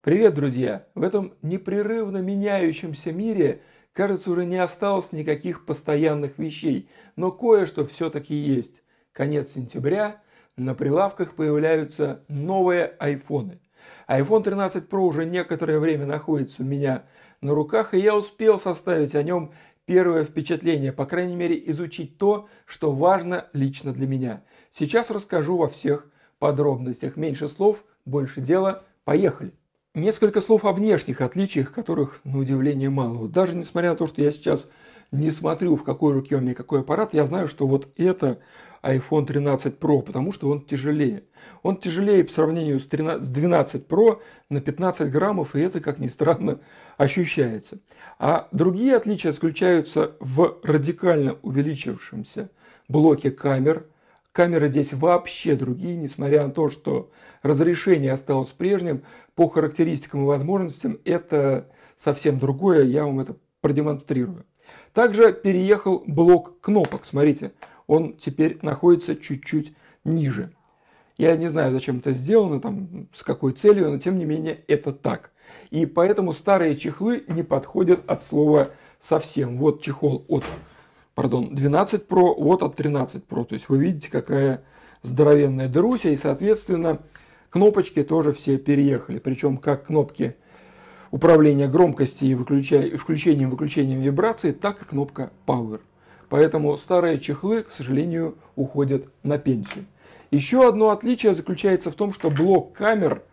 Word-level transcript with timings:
Привет, 0.00 0.34
друзья! 0.34 0.86
В 0.94 1.02
этом 1.02 1.34
непрерывно 1.42 2.18
меняющемся 2.18 3.10
мире, 3.10 3.62
кажется, 3.92 4.30
уже 4.30 4.44
не 4.44 4.56
осталось 4.56 5.10
никаких 5.10 5.66
постоянных 5.66 6.38
вещей, 6.38 6.88
но 7.16 7.32
кое-что 7.32 7.84
все-таки 7.84 8.32
есть. 8.32 8.84
Конец 9.10 9.54
сентября, 9.54 10.22
на 10.56 10.76
прилавках 10.76 11.34
появляются 11.34 12.24
новые 12.28 12.94
айфоны. 13.00 13.58
iPhone 14.06 14.44
13 14.44 14.88
Pro 14.88 15.00
уже 15.00 15.24
некоторое 15.24 15.80
время 15.80 16.06
находится 16.06 16.62
у 16.62 16.64
меня 16.64 17.02
на 17.40 17.52
руках, 17.52 17.92
и 17.92 17.98
я 17.98 18.16
успел 18.16 18.60
составить 18.60 19.16
о 19.16 19.24
нем 19.24 19.50
первое 19.84 20.22
впечатление, 20.22 20.92
по 20.92 21.06
крайней 21.06 21.34
мере 21.34 21.60
изучить 21.70 22.18
то, 22.18 22.48
что 22.66 22.92
важно 22.92 23.48
лично 23.52 23.92
для 23.92 24.06
меня. 24.06 24.44
Сейчас 24.70 25.10
расскажу 25.10 25.56
во 25.56 25.66
всех 25.66 26.08
подробностях. 26.38 27.16
Меньше 27.16 27.48
слов, 27.48 27.82
больше 28.04 28.40
дела. 28.40 28.84
Поехали! 29.04 29.54
Несколько 29.98 30.40
слов 30.40 30.64
о 30.64 30.72
внешних 30.72 31.20
отличиях, 31.20 31.72
которых, 31.72 32.20
на 32.22 32.38
удивление, 32.38 32.88
мало. 32.88 33.28
Даже 33.28 33.56
несмотря 33.56 33.90
на 33.90 33.96
то, 33.96 34.06
что 34.06 34.22
я 34.22 34.30
сейчас 34.30 34.68
не 35.10 35.32
смотрю, 35.32 35.74
в 35.74 35.82
какой 35.82 36.12
руке 36.12 36.36
у 36.36 36.40
меня 36.40 36.54
какой 36.54 36.80
аппарат, 36.80 37.14
я 37.14 37.26
знаю, 37.26 37.48
что 37.48 37.66
вот 37.66 37.88
это 37.96 38.38
iPhone 38.84 39.26
13 39.26 39.74
Pro, 39.74 40.02
потому 40.02 40.30
что 40.30 40.50
он 40.50 40.60
тяжелее. 40.60 41.24
Он 41.64 41.76
тяжелее 41.76 42.22
по 42.22 42.30
сравнению 42.30 42.78
с, 42.78 42.86
13, 42.86 43.26
с 43.26 43.28
12 43.28 43.86
Pro 43.88 44.20
на 44.48 44.60
15 44.60 45.10
граммов, 45.10 45.56
и 45.56 45.60
это, 45.60 45.80
как 45.80 45.98
ни 45.98 46.06
странно, 46.06 46.60
ощущается. 46.96 47.80
А 48.20 48.46
другие 48.52 48.94
отличия 48.94 49.32
заключаются 49.32 50.12
в 50.20 50.58
радикально 50.62 51.38
увеличившемся 51.42 52.50
блоке 52.86 53.32
камер– 53.32 53.84
Камеры 54.38 54.68
здесь 54.68 54.92
вообще 54.92 55.56
другие, 55.56 55.96
несмотря 55.96 56.46
на 56.46 56.52
то, 56.52 56.70
что 56.70 57.10
разрешение 57.42 58.12
осталось 58.12 58.50
прежним, 58.50 59.02
по 59.34 59.48
характеристикам 59.48 60.22
и 60.22 60.26
возможностям 60.26 61.00
это 61.04 61.66
совсем 61.96 62.38
другое, 62.38 62.84
я 62.84 63.04
вам 63.04 63.18
это 63.18 63.34
продемонстрирую. 63.60 64.46
Также 64.92 65.32
переехал 65.32 66.04
блок 66.06 66.60
кнопок, 66.60 67.04
смотрите, 67.04 67.50
он 67.88 68.12
теперь 68.16 68.60
находится 68.62 69.16
чуть-чуть 69.16 69.74
ниже. 70.04 70.52
Я 71.16 71.36
не 71.36 71.48
знаю, 71.48 71.72
зачем 71.72 71.98
это 71.98 72.12
сделано, 72.12 72.60
там, 72.60 73.08
с 73.14 73.24
какой 73.24 73.54
целью, 73.54 73.90
но 73.90 73.98
тем 73.98 74.18
не 74.18 74.24
менее 74.24 74.60
это 74.68 74.92
так. 74.92 75.32
И 75.70 75.84
поэтому 75.84 76.32
старые 76.32 76.76
чехлы 76.76 77.24
не 77.26 77.42
подходят 77.42 78.08
от 78.08 78.22
слова 78.22 78.70
совсем. 79.00 79.58
Вот 79.58 79.82
чехол 79.82 80.24
от 80.28 80.44
пардон, 81.18 81.52
12 81.52 82.06
Pro, 82.06 82.32
вот 82.38 82.62
от 82.62 82.76
13 82.76 83.24
Pro. 83.28 83.44
То 83.44 83.54
есть 83.54 83.68
вы 83.68 83.78
видите, 83.78 84.08
какая 84.08 84.62
здоровенная 85.02 85.68
Даруся, 85.68 86.10
и, 86.10 86.16
соответственно, 86.16 87.00
кнопочки 87.50 88.04
тоже 88.04 88.32
все 88.32 88.56
переехали. 88.56 89.18
Причем 89.18 89.56
как 89.56 89.86
кнопки 89.86 90.36
управления 91.10 91.66
громкостью 91.66 92.28
и 92.28 92.34
включением 92.36 93.50
выключением 93.50 94.00
вибрации, 94.00 94.52
так 94.52 94.80
и 94.80 94.84
кнопка 94.84 95.32
Power. 95.44 95.80
Поэтому 96.28 96.78
старые 96.78 97.18
чехлы, 97.18 97.64
к 97.64 97.72
сожалению, 97.72 98.36
уходят 98.54 99.08
на 99.24 99.38
пенсию. 99.38 99.86
Еще 100.30 100.68
одно 100.68 100.90
отличие 100.90 101.34
заключается 101.34 101.90
в 101.90 101.94
том, 101.94 102.12
что 102.12 102.30
блок 102.30 102.74
камер 102.74 103.24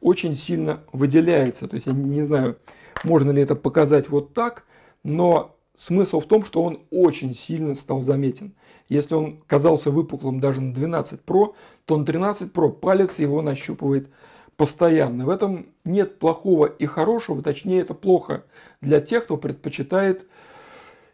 очень 0.00 0.36
сильно 0.36 0.84
выделяется. 0.92 1.66
То 1.66 1.74
есть 1.74 1.88
я 1.88 1.94
не 1.94 2.22
знаю, 2.22 2.58
можно 3.02 3.32
ли 3.32 3.42
это 3.42 3.56
показать 3.56 4.08
вот 4.08 4.34
так, 4.34 4.62
но 5.02 5.56
Смысл 5.74 6.20
в 6.20 6.26
том, 6.26 6.44
что 6.44 6.62
он 6.62 6.82
очень 6.90 7.34
сильно 7.34 7.74
стал 7.74 8.00
заметен. 8.00 8.52
Если 8.88 9.14
он 9.14 9.38
казался 9.46 9.90
выпуклым 9.90 10.38
даже 10.38 10.60
на 10.60 10.74
12 10.74 11.20
Pro, 11.24 11.54
то 11.86 11.96
на 11.96 12.04
13 12.04 12.52
Pro 12.52 12.70
палец 12.70 13.18
его 13.18 13.40
нащупывает 13.40 14.10
постоянно. 14.56 15.24
В 15.24 15.30
этом 15.30 15.66
нет 15.84 16.18
плохого 16.18 16.66
и 16.66 16.84
хорошего, 16.84 17.42
точнее 17.42 17.80
это 17.80 17.94
плохо 17.94 18.44
для 18.82 19.00
тех, 19.00 19.24
кто 19.24 19.38
предпочитает 19.38 20.26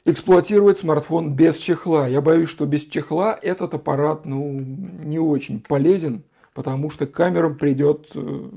эксплуатировать 0.04 0.78
смартфон 0.78 1.34
без 1.34 1.56
чехла. 1.56 2.08
Я 2.08 2.20
боюсь, 2.20 2.48
что 2.48 2.66
без 2.66 2.84
чехла 2.84 3.38
этот 3.40 3.74
аппарат 3.74 4.26
ну, 4.26 4.58
не 4.58 5.18
очень 5.18 5.60
полезен, 5.60 6.24
потому 6.52 6.90
что 6.90 7.06
камерам 7.06 7.56
придет 7.56 8.08
э, 8.14 8.48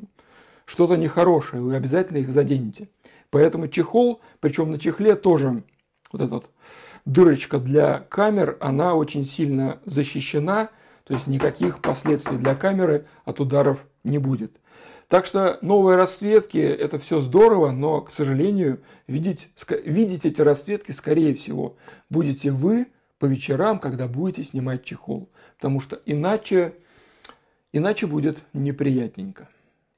что-то 0.65 0.95
нехорошее, 0.95 1.61
вы 1.61 1.75
обязательно 1.75 2.17
их 2.17 2.31
заденете. 2.31 2.87
Поэтому 3.29 3.67
чехол, 3.67 4.21
причем 4.39 4.71
на 4.71 4.79
чехле 4.79 5.15
тоже 5.15 5.63
вот 6.11 6.21
эта 6.21 6.43
дырочка 7.05 7.59
для 7.59 7.99
камер, 8.09 8.57
она 8.59 8.95
очень 8.95 9.25
сильно 9.25 9.79
защищена, 9.85 10.69
то 11.03 11.13
есть 11.13 11.27
никаких 11.27 11.79
последствий 11.79 12.37
для 12.37 12.55
камеры 12.55 13.05
от 13.25 13.39
ударов 13.39 13.79
не 14.03 14.17
будет. 14.17 14.59
Так 15.07 15.25
что 15.25 15.57
новые 15.61 15.97
расцветки 15.97 16.57
это 16.57 16.97
все 16.97 17.21
здорово, 17.21 17.71
но, 17.71 17.99
к 17.99 18.11
сожалению, 18.11 18.79
видеть, 19.07 19.49
видеть 19.83 20.23
эти 20.23 20.39
расцветки, 20.39 20.93
скорее 20.93 21.35
всего, 21.35 21.75
будете 22.09 22.49
вы 22.49 22.87
по 23.19 23.25
вечерам, 23.25 23.77
когда 23.79 24.07
будете 24.07 24.45
снимать 24.45 24.85
чехол. 24.85 25.29
Потому 25.57 25.81
что 25.81 25.99
иначе, 26.05 26.75
иначе 27.73 28.07
будет 28.07 28.37
неприятненько. 28.53 29.49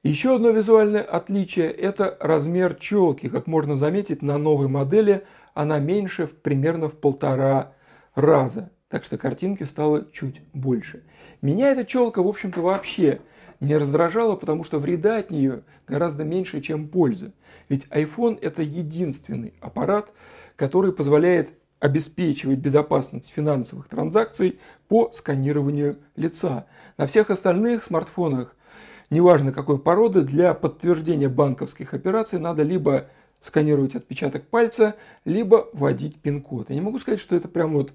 Еще 0.02 0.34
одно 0.34 0.50
визуальное 0.50 1.02
отличие– 1.02 1.70
это 1.72 2.18
размер 2.20 2.74
челки. 2.74 3.28
Как 3.28 3.46
можно 3.46 3.76
заметить, 3.76 4.20
на 4.20 4.36
новой 4.36 4.66
модели 4.66 5.24
она 5.54 5.78
меньше 5.78 6.26
в, 6.26 6.34
примерно 6.34 6.88
в 6.88 6.98
полтора 6.98 7.72
раза. 8.14 8.70
Так 8.88 9.04
что 9.04 9.16
картинки 9.16 9.62
стало 9.64 10.06
чуть 10.12 10.42
больше. 10.52 11.04
Меня 11.40 11.70
эта 11.70 11.84
челка, 11.84 12.22
в 12.22 12.28
общем-то, 12.28 12.60
вообще 12.60 13.20
не 13.60 13.76
раздражала, 13.76 14.36
потому 14.36 14.64
что 14.64 14.78
вреда 14.78 15.18
от 15.18 15.30
нее 15.30 15.62
гораздо 15.86 16.24
меньше, 16.24 16.60
чем 16.60 16.88
пользы. 16.88 17.32
Ведь 17.68 17.86
iPhone 17.86 18.38
это 18.40 18.62
единственный 18.62 19.54
аппарат, 19.60 20.10
который 20.56 20.92
позволяет 20.92 21.50
обеспечивать 21.80 22.58
безопасность 22.58 23.30
финансовых 23.30 23.88
транзакций 23.88 24.58
по 24.88 25.10
сканированию 25.12 25.98
лица. 26.16 26.66
На 26.96 27.06
всех 27.06 27.30
остальных 27.30 27.84
смартфонах, 27.84 28.54
неважно 29.10 29.52
какой 29.52 29.78
породы, 29.78 30.22
для 30.22 30.54
подтверждения 30.54 31.28
банковских 31.28 31.94
операций 31.94 32.38
надо 32.38 32.62
либо 32.62 33.08
сканировать 33.44 33.94
отпечаток 33.94 34.44
пальца, 34.44 34.96
либо 35.24 35.68
вводить 35.72 36.16
пин-код. 36.20 36.70
Я 36.70 36.76
не 36.76 36.80
могу 36.80 36.98
сказать, 36.98 37.20
что 37.20 37.36
это 37.36 37.46
прям 37.46 37.74
вот 37.74 37.92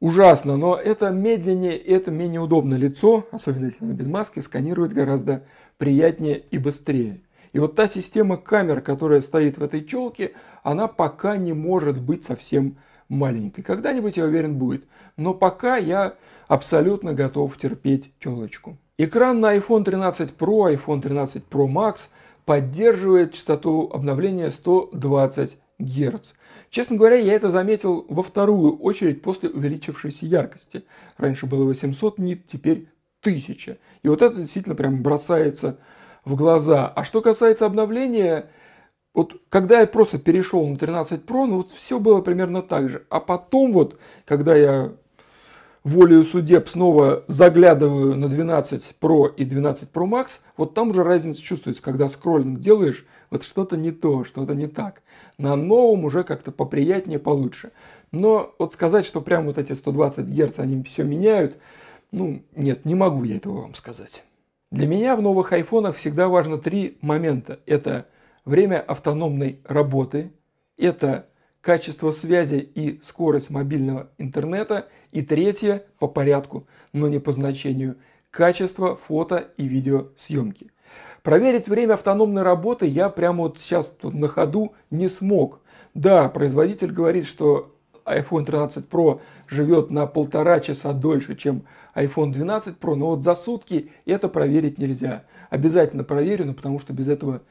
ужасно, 0.00 0.56
но 0.56 0.76
это 0.76 1.10
медленнее, 1.10 1.76
это 1.76 2.10
менее 2.10 2.40
удобно. 2.40 2.74
Лицо, 2.74 3.26
особенно 3.32 3.66
если 3.66 3.84
оно 3.84 3.94
без 3.94 4.06
маски, 4.06 4.40
сканировать 4.40 4.92
гораздо 4.92 5.44
приятнее 5.78 6.44
и 6.50 6.58
быстрее. 6.58 7.20
И 7.52 7.58
вот 7.58 7.74
та 7.74 7.88
система 7.88 8.36
камер, 8.36 8.82
которая 8.82 9.22
стоит 9.22 9.56
в 9.58 9.62
этой 9.62 9.84
челке, 9.84 10.34
она 10.62 10.88
пока 10.88 11.36
не 11.36 11.54
может 11.54 12.00
быть 12.00 12.24
совсем 12.24 12.76
маленькой. 13.08 13.62
Когда-нибудь, 13.62 14.18
я 14.18 14.24
уверен, 14.24 14.56
будет. 14.56 14.84
Но 15.16 15.34
пока 15.34 15.78
я 15.78 16.14
абсолютно 16.48 17.14
готов 17.14 17.56
терпеть 17.56 18.12
челочку. 18.20 18.76
Экран 18.98 19.40
на 19.40 19.56
iPhone 19.56 19.84
13 19.84 20.32
Pro, 20.38 20.72
iPhone 20.76 21.00
13 21.00 21.44
Pro 21.50 21.66
Max– 21.66 22.00
поддерживает 22.50 23.34
частоту 23.34 23.88
обновления 23.92 24.50
120 24.50 25.56
Гц. 25.78 26.32
Честно 26.68 26.96
говоря, 26.96 27.14
я 27.14 27.34
это 27.34 27.48
заметил 27.48 28.04
во 28.08 28.24
вторую 28.24 28.76
очередь 28.78 29.22
после 29.22 29.50
увеличившейся 29.50 30.26
яркости. 30.26 30.82
Раньше 31.16 31.46
было 31.46 31.62
800 31.62 32.18
нит, 32.18 32.48
теперь 32.48 32.88
1000. 33.20 33.78
И 34.02 34.08
вот 34.08 34.20
это 34.20 34.34
действительно 34.34 34.74
прям 34.74 35.00
бросается 35.00 35.78
в 36.24 36.34
глаза. 36.34 36.88
А 36.88 37.04
что 37.04 37.22
касается 37.22 37.66
обновления, 37.66 38.50
вот 39.14 39.40
когда 39.48 39.78
я 39.78 39.86
просто 39.86 40.18
перешел 40.18 40.66
на 40.66 40.76
13 40.76 41.24
Pro, 41.24 41.46
ну 41.46 41.58
вот 41.58 41.70
все 41.70 42.00
было 42.00 42.20
примерно 42.20 42.62
так 42.62 42.88
же. 42.88 43.06
А 43.10 43.20
потом 43.20 43.72
вот, 43.72 44.00
когда 44.24 44.56
я 44.56 44.92
волею 45.84 46.24
судеб 46.24 46.68
снова 46.68 47.24
заглядываю 47.26 48.16
на 48.16 48.28
12 48.28 48.96
Pro 49.00 49.34
и 49.34 49.44
12 49.44 49.88
Pro 49.92 50.08
Max, 50.08 50.40
вот 50.56 50.74
там 50.74 50.90
уже 50.90 51.02
разница 51.02 51.42
чувствуется, 51.42 51.82
когда 51.82 52.08
скроллинг 52.08 52.60
делаешь, 52.60 53.06
вот 53.30 53.44
что-то 53.44 53.76
не 53.76 53.92
то, 53.92 54.24
что-то 54.24 54.54
не 54.54 54.66
так. 54.66 55.02
На 55.38 55.56
новом 55.56 56.04
уже 56.04 56.24
как-то 56.24 56.50
поприятнее, 56.50 57.18
получше. 57.18 57.70
Но 58.12 58.54
вот 58.58 58.72
сказать, 58.72 59.06
что 59.06 59.20
прям 59.20 59.46
вот 59.46 59.58
эти 59.58 59.72
120 59.72 60.26
Гц, 60.26 60.58
они 60.58 60.82
все 60.82 61.04
меняют, 61.04 61.56
ну, 62.10 62.42
нет, 62.56 62.84
не 62.84 62.94
могу 62.94 63.24
я 63.24 63.36
этого 63.36 63.62
вам 63.62 63.74
сказать. 63.74 64.24
Для 64.70 64.86
меня 64.86 65.16
в 65.16 65.22
новых 65.22 65.52
айфонах 65.52 65.96
всегда 65.96 66.28
важно 66.28 66.58
три 66.58 66.98
момента. 67.00 67.60
Это 67.66 68.06
время 68.44 68.80
автономной 68.80 69.60
работы, 69.64 70.32
это 70.76 71.26
качество 71.60 72.10
связи 72.12 72.56
и 72.56 73.00
скорость 73.04 73.50
мобильного 73.50 74.10
интернета. 74.18 74.88
И 75.12 75.22
третье, 75.22 75.84
по 75.98 76.06
порядку, 76.06 76.66
но 76.92 77.08
не 77.08 77.18
по 77.18 77.32
значению, 77.32 77.96
качество 78.30 78.96
фото 78.96 79.48
и 79.56 79.66
видеосъемки. 79.66 80.70
Проверить 81.22 81.68
время 81.68 81.94
автономной 81.94 82.42
работы 82.42 82.86
я 82.86 83.08
прямо 83.08 83.42
вот 83.42 83.58
сейчас 83.58 83.86
тут 84.00 84.14
на 84.14 84.28
ходу 84.28 84.72
не 84.90 85.08
смог. 85.08 85.60
Да, 85.94 86.28
производитель 86.28 86.92
говорит, 86.92 87.26
что 87.26 87.74
iPhone 88.06 88.44
13 88.44 88.86
Pro 88.86 89.20
живет 89.46 89.90
на 89.90 90.06
полтора 90.06 90.60
часа 90.60 90.92
дольше, 90.92 91.36
чем 91.36 91.62
iPhone 91.94 92.32
12 92.32 92.78
Pro, 92.78 92.94
но 92.94 93.08
вот 93.08 93.22
за 93.22 93.34
сутки 93.34 93.90
это 94.06 94.28
проверить 94.28 94.78
нельзя. 94.78 95.24
Обязательно 95.50 96.04
проверю, 96.04 96.46
но 96.46 96.54
потому 96.54 96.78
что 96.78 96.92
без 96.92 97.08
этого 97.08 97.42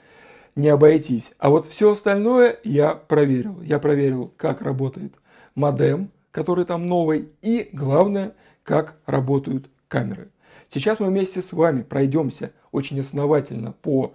не 0.56 0.70
обойтись. 0.70 1.26
А 1.38 1.50
вот 1.50 1.68
все 1.68 1.92
остальное 1.92 2.58
я 2.64 2.96
проверил. 2.96 3.62
Я 3.62 3.80
проверил, 3.80 4.32
как 4.38 4.62
работает 4.62 5.14
модем, 5.56 6.10
который 6.32 6.66
там 6.66 6.86
новый, 6.86 7.30
и 7.42 7.70
главное, 7.74 8.34
как 8.64 8.98
работают 9.06 9.70
камеры. 9.88 10.30
Сейчас 10.72 11.00
мы 11.00 11.08
вместе 11.08 11.42
с 11.42 11.52
вами 11.52 11.82
пройдемся 11.82 12.52
очень 12.72 13.00
основательно 13.00 13.72
по 13.72 14.14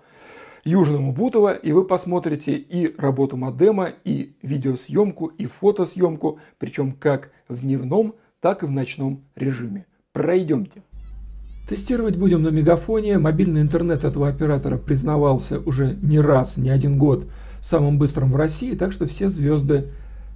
Южному 0.64 1.12
Бутово, 1.12 1.54
и 1.54 1.72
вы 1.72 1.84
посмотрите 1.84 2.56
и 2.56 2.94
работу 2.96 3.36
модема, 3.36 3.92
и 4.04 4.34
видеосъемку, 4.42 5.26
и 5.26 5.46
фотосъемку, 5.46 6.38
причем 6.58 6.92
как 6.92 7.30
в 7.48 7.60
дневном, 7.60 8.14
так 8.40 8.62
и 8.62 8.66
в 8.66 8.70
ночном 8.70 9.24
режиме. 9.34 9.86
Пройдемте. 10.12 10.82
Тестировать 11.68 12.16
будем 12.16 12.42
на 12.42 12.48
Мегафоне. 12.48 13.18
Мобильный 13.18 13.62
интернет 13.62 14.04
этого 14.04 14.28
оператора 14.28 14.76
признавался 14.76 15.60
уже 15.60 15.96
не 16.02 16.20
раз, 16.20 16.56
не 16.56 16.70
один 16.70 16.98
год 16.98 17.26
самым 17.62 17.98
быстрым 17.98 18.30
в 18.30 18.36
России, 18.36 18.74
так 18.74 18.92
что 18.92 19.06
все 19.06 19.28
звезды 19.28 19.88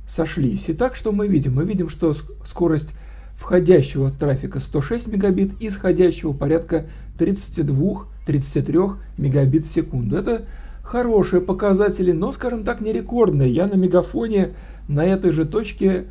сошлись. 0.08 0.64
Итак, 0.68 0.96
что 0.96 1.12
мы 1.12 1.28
видим? 1.28 1.54
Мы 1.54 1.64
видим, 1.64 1.88
что 1.88 2.14
скорость 2.46 2.94
входящего 3.36 4.10
трафика 4.10 4.58
106 4.58 5.06
мегабит, 5.06 5.52
исходящего 5.60 6.32
порядка 6.32 6.86
32-33 7.18 8.96
мегабит 9.16 9.64
в 9.64 9.72
секунду. 9.72 10.16
Это 10.16 10.46
хорошие 10.82 11.40
показатели, 11.40 12.12
но, 12.12 12.32
скажем 12.32 12.64
так, 12.64 12.80
не 12.80 12.92
рекордные. 12.92 13.50
Я 13.52 13.66
на 13.66 13.74
мегафоне 13.74 14.54
на 14.88 15.04
этой 15.04 15.32
же 15.32 15.44
точке 15.44 16.06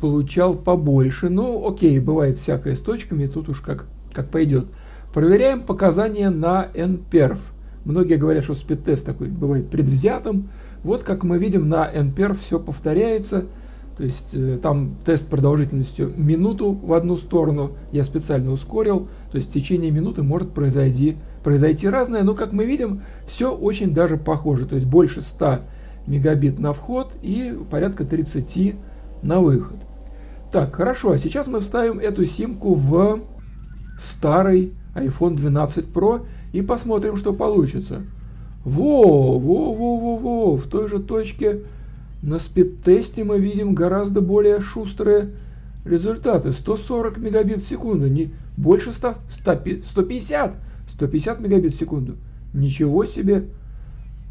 получал 0.00 0.54
побольше. 0.54 1.28
Ну, 1.28 1.68
окей, 1.68 1.98
бывает 2.00 2.38
всякое 2.38 2.74
с 2.74 2.80
точками, 2.80 3.26
тут 3.26 3.48
уж 3.48 3.60
как, 3.60 3.86
как 4.12 4.30
пойдет. 4.30 4.66
Проверяем 5.12 5.60
показания 5.62 6.30
на 6.30 6.68
NPerf. 6.74 7.38
Многие 7.84 8.16
говорят, 8.16 8.44
что 8.44 8.54
спид-тест 8.54 9.04
такой 9.04 9.28
бывает 9.28 9.70
предвзятым. 9.70 10.48
Вот 10.84 11.02
как 11.02 11.24
мы 11.24 11.38
видим 11.38 11.68
на 11.68 11.90
NPerf 11.90 12.38
все 12.40 12.58
повторяется. 12.58 13.44
То 13.96 14.04
есть 14.04 14.28
э, 14.32 14.58
там 14.62 14.96
тест 15.04 15.26
продолжительностью 15.28 16.12
минуту 16.16 16.72
в 16.72 16.92
одну 16.92 17.16
сторону, 17.16 17.72
я 17.90 18.04
специально 18.04 18.52
ускорил, 18.52 19.08
то 19.32 19.38
есть 19.38 19.50
в 19.50 19.52
течение 19.52 19.90
минуты 19.90 20.22
может 20.22 20.52
произойти, 20.52 21.16
произойти 21.42 21.88
разное, 21.88 22.22
но 22.22 22.34
как 22.34 22.52
мы 22.52 22.64
видим, 22.64 23.02
все 23.26 23.52
очень 23.52 23.92
даже 23.92 24.16
похоже, 24.16 24.66
то 24.66 24.76
есть 24.76 24.86
больше 24.86 25.20
100 25.20 25.62
мегабит 26.06 26.60
на 26.60 26.72
вход 26.72 27.10
и 27.22 27.58
порядка 27.70 28.04
30 28.04 28.76
на 29.22 29.40
выход. 29.40 29.76
Так, 30.52 30.76
хорошо, 30.76 31.10
а 31.10 31.18
сейчас 31.18 31.48
мы 31.48 31.60
вставим 31.60 31.98
эту 31.98 32.24
симку 32.24 32.74
в 32.74 33.20
старый 33.98 34.74
iPhone 34.94 35.34
12 35.34 35.86
Pro 35.86 36.24
и 36.52 36.62
посмотрим, 36.62 37.16
что 37.16 37.32
получится. 37.32 38.02
Во, 38.64 39.38
во, 39.38 39.72
во, 39.72 39.96
во, 39.96 40.16
во, 40.16 40.56
в 40.56 40.66
той 40.66 40.88
же 40.88 40.98
точке 40.98 41.60
на 42.22 42.38
спид-тесте 42.38 43.24
мы 43.24 43.38
видим 43.38 43.74
гораздо 43.74 44.20
более 44.20 44.60
шустрые 44.60 45.30
результаты. 45.84 46.52
140 46.52 47.18
мегабит 47.18 47.58
в 47.58 47.68
секунду, 47.68 48.08
не 48.08 48.30
больше 48.56 48.92
100, 48.92 49.14
150, 49.84 50.56
150 50.88 51.40
мегабит 51.40 51.74
в 51.74 51.78
секунду. 51.78 52.16
Ничего 52.52 53.04
себе. 53.04 53.44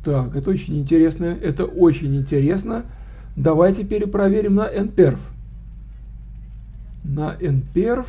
Так, 0.04 0.36
это 0.36 0.50
очень 0.50 0.78
интересно, 0.78 1.26
это 1.26 1.66
очень 1.66 2.16
интересно. 2.16 2.86
Давайте 3.36 3.84
перепроверим 3.84 4.56
на 4.56 4.68
NPerf. 4.68 5.20
На 7.04 7.36
NPerf. 7.40 8.08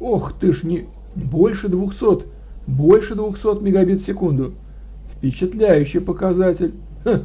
Ох 0.00 0.32
ты 0.38 0.52
ж, 0.52 0.62
не 0.62 0.86
больше 1.14 1.68
200, 1.68 2.26
больше 2.68 3.14
200 3.14 3.62
мегабит 3.62 4.00
в 4.00 4.06
секунду. 4.06 4.54
Впечатляющий 5.16 6.00
показатель. 6.00 6.74
Ха. 7.02 7.22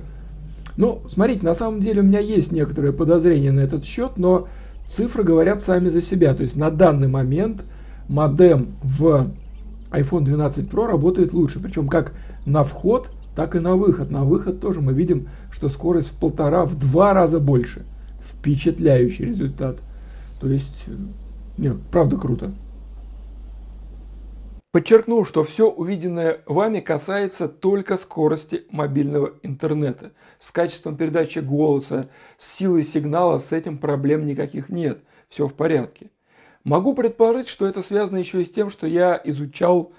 Ну, 0.78 1.02
смотрите, 1.08 1.46
на 1.46 1.54
самом 1.54 1.82
деле 1.82 2.02
у 2.02 2.06
меня 2.06 2.20
есть 2.20 2.52
некоторые 2.52 2.94
подозрения 2.94 3.52
на 3.52 3.60
этот 3.60 3.84
счет, 3.84 4.14
но 4.18 4.48
цифры 4.88 5.24
говорят 5.24 5.62
сами 5.62 5.90
за 5.90 6.02
себя. 6.02 6.34
То 6.34 6.44
есть 6.44 6.56
на 6.56 6.72
данный 6.72 7.08
момент 7.08 7.64
модем 8.08 8.70
в 8.82 9.28
iPhone 9.92 10.24
12 10.24 10.68
Pro 10.68 10.88
работает 10.88 11.34
лучше. 11.34 11.60
Причем 11.62 11.88
как 11.88 12.14
на 12.46 12.64
вход, 12.64 13.10
так 13.36 13.56
и 13.56 13.60
на 13.60 13.76
выход. 13.76 14.10
На 14.10 14.24
выход 14.24 14.60
тоже 14.60 14.82
мы 14.82 14.94
видим, 14.94 15.28
что 15.52 15.70
скорость 15.70 16.08
в 16.08 16.14
полтора, 16.14 16.66
в 16.66 16.80
два 16.80 17.14
раза 17.14 17.40
больше. 17.40 17.84
Впечатляющий 18.24 19.26
результат. 19.26 19.78
То 20.40 20.50
есть, 20.50 20.86
нет, 21.58 21.78
правда 21.92 22.18
круто. 22.18 22.52
Подчеркну, 24.74 25.24
что 25.24 25.44
все 25.44 25.70
увиденное 25.70 26.42
вами 26.48 26.80
касается 26.80 27.48
только 27.48 27.96
скорости 27.96 28.66
мобильного 28.72 29.34
интернета. 29.44 30.14
С 30.40 30.50
качеством 30.50 30.98
передачи 30.98 31.38
голоса, 31.38 32.10
с 32.40 32.58
силой 32.58 32.84
сигнала 32.84 33.38
с 33.38 33.52
этим 33.52 33.78
проблем 33.78 34.26
никаких 34.26 34.70
нет. 34.70 35.04
Все 35.30 35.48
в 35.48 35.54
порядке. 35.54 36.10
Могу 36.64 36.96
предположить, 36.96 37.50
что 37.50 37.68
это 37.68 37.84
связано 37.84 38.18
еще 38.18 38.42
и 38.42 38.46
с 38.46 38.50
тем, 38.50 38.72
что 38.72 38.88
я 38.88 39.22
изучал 39.24 39.92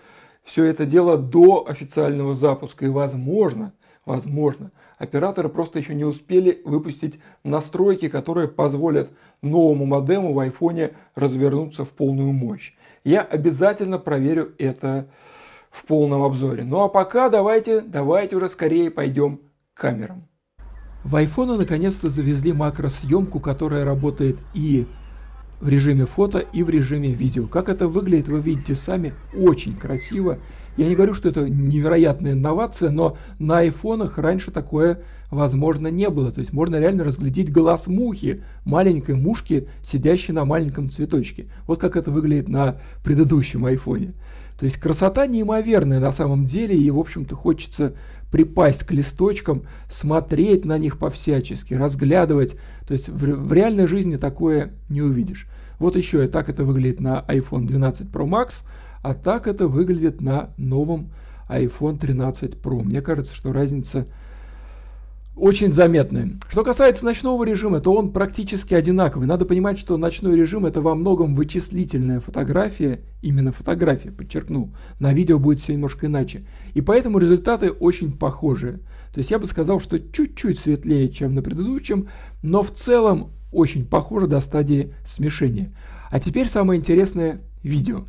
все 0.42 0.64
это 0.64 0.86
дело 0.86 1.18
до 1.18 1.68
официального 1.68 2.34
запуска. 2.34 2.84
И 2.84 2.88
возможно, 2.88 3.74
возможно, 4.04 4.72
операторы 4.98 5.50
просто 5.50 5.78
еще 5.78 5.94
не 5.94 6.04
успели 6.04 6.62
выпустить 6.64 7.20
настройки, 7.44 8.08
которые 8.08 8.48
позволят 8.48 9.08
новому 9.40 9.86
модему 9.86 10.32
в 10.32 10.38
айфоне 10.40 10.94
развернуться 11.14 11.84
в 11.84 11.90
полную 11.90 12.32
мощь 12.32 12.74
я 13.04 13.20
обязательно 13.20 13.98
проверю 13.98 14.54
это 14.58 15.08
в 15.70 15.84
полном 15.84 16.22
обзоре. 16.22 16.64
Ну 16.64 16.80
а 16.80 16.88
пока 16.88 17.28
давайте, 17.28 17.80
давайте 17.80 18.36
уже 18.36 18.48
скорее 18.48 18.90
пойдем 18.90 19.40
к 19.74 19.80
камерам. 19.80 20.28
В 21.04 21.16
iPhone 21.16 21.58
наконец-то 21.58 22.08
завезли 22.08 22.52
макросъемку, 22.52 23.38
которая 23.38 23.84
работает 23.84 24.38
и 24.54 24.86
в 25.60 25.68
режиме 25.68 26.06
фото, 26.06 26.38
и 26.38 26.62
в 26.62 26.70
режиме 26.70 27.10
видео. 27.10 27.46
Как 27.46 27.68
это 27.68 27.88
выглядит, 27.88 28.28
вы 28.28 28.40
видите 28.40 28.74
сами, 28.74 29.14
очень 29.34 29.74
красиво. 29.76 30.38
Я 30.76 30.88
не 30.88 30.96
говорю, 30.96 31.14
что 31.14 31.28
это 31.28 31.48
невероятная 31.48 32.32
инновация, 32.32 32.90
но 32.90 33.16
на 33.38 33.58
айфонах 33.58 34.18
раньше 34.18 34.50
такое 34.50 35.00
возможно 35.30 35.88
не 35.88 36.10
было. 36.10 36.32
То 36.32 36.40
есть 36.40 36.52
можно 36.52 36.78
реально 36.80 37.04
разглядеть 37.04 37.52
глаз 37.52 37.86
мухи, 37.86 38.42
маленькой 38.64 39.14
мушки, 39.14 39.68
сидящей 39.84 40.34
на 40.34 40.44
маленьком 40.44 40.90
цветочке. 40.90 41.46
Вот 41.66 41.80
как 41.80 41.96
это 41.96 42.10
выглядит 42.10 42.48
на 42.48 42.76
предыдущем 43.04 43.64
айфоне. 43.66 44.14
То 44.58 44.66
есть 44.66 44.78
красота 44.78 45.26
неимоверная 45.26 46.00
на 46.00 46.12
самом 46.12 46.46
деле, 46.46 46.76
и, 46.76 46.90
в 46.90 46.98
общем-то, 46.98 47.34
хочется 47.34 47.94
припасть 48.34 48.82
к 48.82 48.91
листочкам, 48.91 49.62
смотреть 49.88 50.64
на 50.64 50.76
них 50.76 50.98
по-всячески, 50.98 51.72
разглядывать. 51.72 52.56
То 52.84 52.94
есть 52.94 53.08
в, 53.08 53.20
в 53.20 53.53
реальной 53.53 53.86
жизни 53.86 54.17
такое 54.17 54.72
не 54.88 55.03
увидишь. 55.03 55.46
Вот 55.79 55.94
еще 55.94 56.24
и 56.24 56.26
так 56.29 56.48
это 56.48 56.64
выглядит 56.64 56.98
на 56.98 57.24
iPhone 57.29 57.64
12 57.64 58.08
Pro 58.08 58.26
Max, 58.29 58.64
а 59.03 59.14
так 59.14 59.46
это 59.46 59.69
выглядит 59.69 60.20
на 60.20 60.50
новом 60.56 61.12
iPhone 61.48 61.96
13 61.96 62.55
Pro. 62.55 62.82
Мне 62.82 63.03
кажется, 63.03 63.36
что 63.36 63.53
разница 63.53 64.08
очень 65.36 65.72
заметные. 65.72 66.38
Что 66.48 66.62
касается 66.62 67.05
ночного 67.05 67.44
режима, 67.44 67.81
то 67.81 67.93
он 67.94 68.12
практически 68.12 68.74
одинаковый. 68.74 69.26
Надо 69.26 69.44
понимать, 69.44 69.79
что 69.79 69.96
ночной 69.96 70.36
режим 70.36 70.64
это 70.64 70.81
во 70.81 70.94
многом 70.94 71.34
вычислительная 71.34 72.20
фотография, 72.20 73.00
именно 73.20 73.50
фотография, 73.50 74.12
подчеркну. 74.12 74.72
На 75.00 75.12
видео 75.12 75.38
будет 75.38 75.60
все 75.60 75.72
немножко 75.72 76.06
иначе. 76.06 76.44
И 76.74 76.81
поэтому 76.81 77.19
результаты 77.19 77.70
очень 77.70 78.12
похожие. 78.12 78.79
То 79.12 79.19
есть 79.19 79.31
я 79.31 79.38
бы 79.38 79.46
сказал, 79.46 79.81
что 79.81 79.98
чуть-чуть 79.98 80.58
светлее, 80.58 81.08
чем 81.08 81.34
на 81.34 81.43
предыдущем, 81.43 82.08
но 82.43 82.62
в 82.62 82.70
целом 82.70 83.32
очень 83.50 83.86
похоже 83.86 84.26
до 84.26 84.41
стадии 84.41 84.94
смешения. 85.05 85.72
А 86.10 86.20
теперь 86.20 86.48
самое 86.48 86.79
интересное 86.79 87.41
видео. 87.62 88.05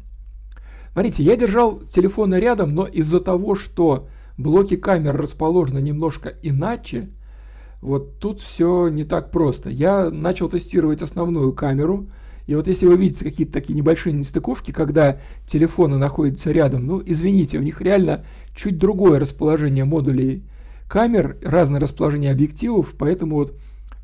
Смотрите, 0.94 1.24
я 1.24 1.36
держал 1.36 1.80
телефон 1.92 2.36
рядом, 2.36 2.74
но 2.74 2.86
из-за 2.86 3.20
того, 3.20 3.56
что 3.56 4.08
блоки 4.38 4.76
камер 4.76 5.16
расположены 5.16 5.80
немножко 5.80 6.34
иначе, 6.42 7.10
вот 7.82 8.20
тут 8.20 8.42
все 8.42 8.88
не 8.88 9.04
так 9.04 9.32
просто. 9.32 9.70
Я 9.70 10.10
начал 10.10 10.50
тестировать 10.50 11.02
основную 11.02 11.54
камеру, 11.54 12.10
и 12.48 12.56
вот 12.56 12.68
если 12.68 12.86
вы 12.86 12.98
видите 12.98 13.26
какие-то 13.26 13.54
такие 13.54 13.74
небольшие 13.74 14.14
нестыковки, 14.14 14.72
когда 14.72 15.20
телефоны 15.48 15.98
находятся 15.98 16.52
рядом, 16.52 16.86
ну, 16.86 17.02
извините, 17.06 17.58
у 17.58 17.62
них 17.62 17.82
реально 17.82 18.24
чуть 18.56 18.78
другое 18.78 19.20
расположение 19.20 19.86
модулей 19.86 20.44
камер, 20.88 21.38
разное 21.42 21.80
расположение 21.80 22.32
объективов, 22.32 22.94
поэтому 22.98 23.36
вот 23.36 23.56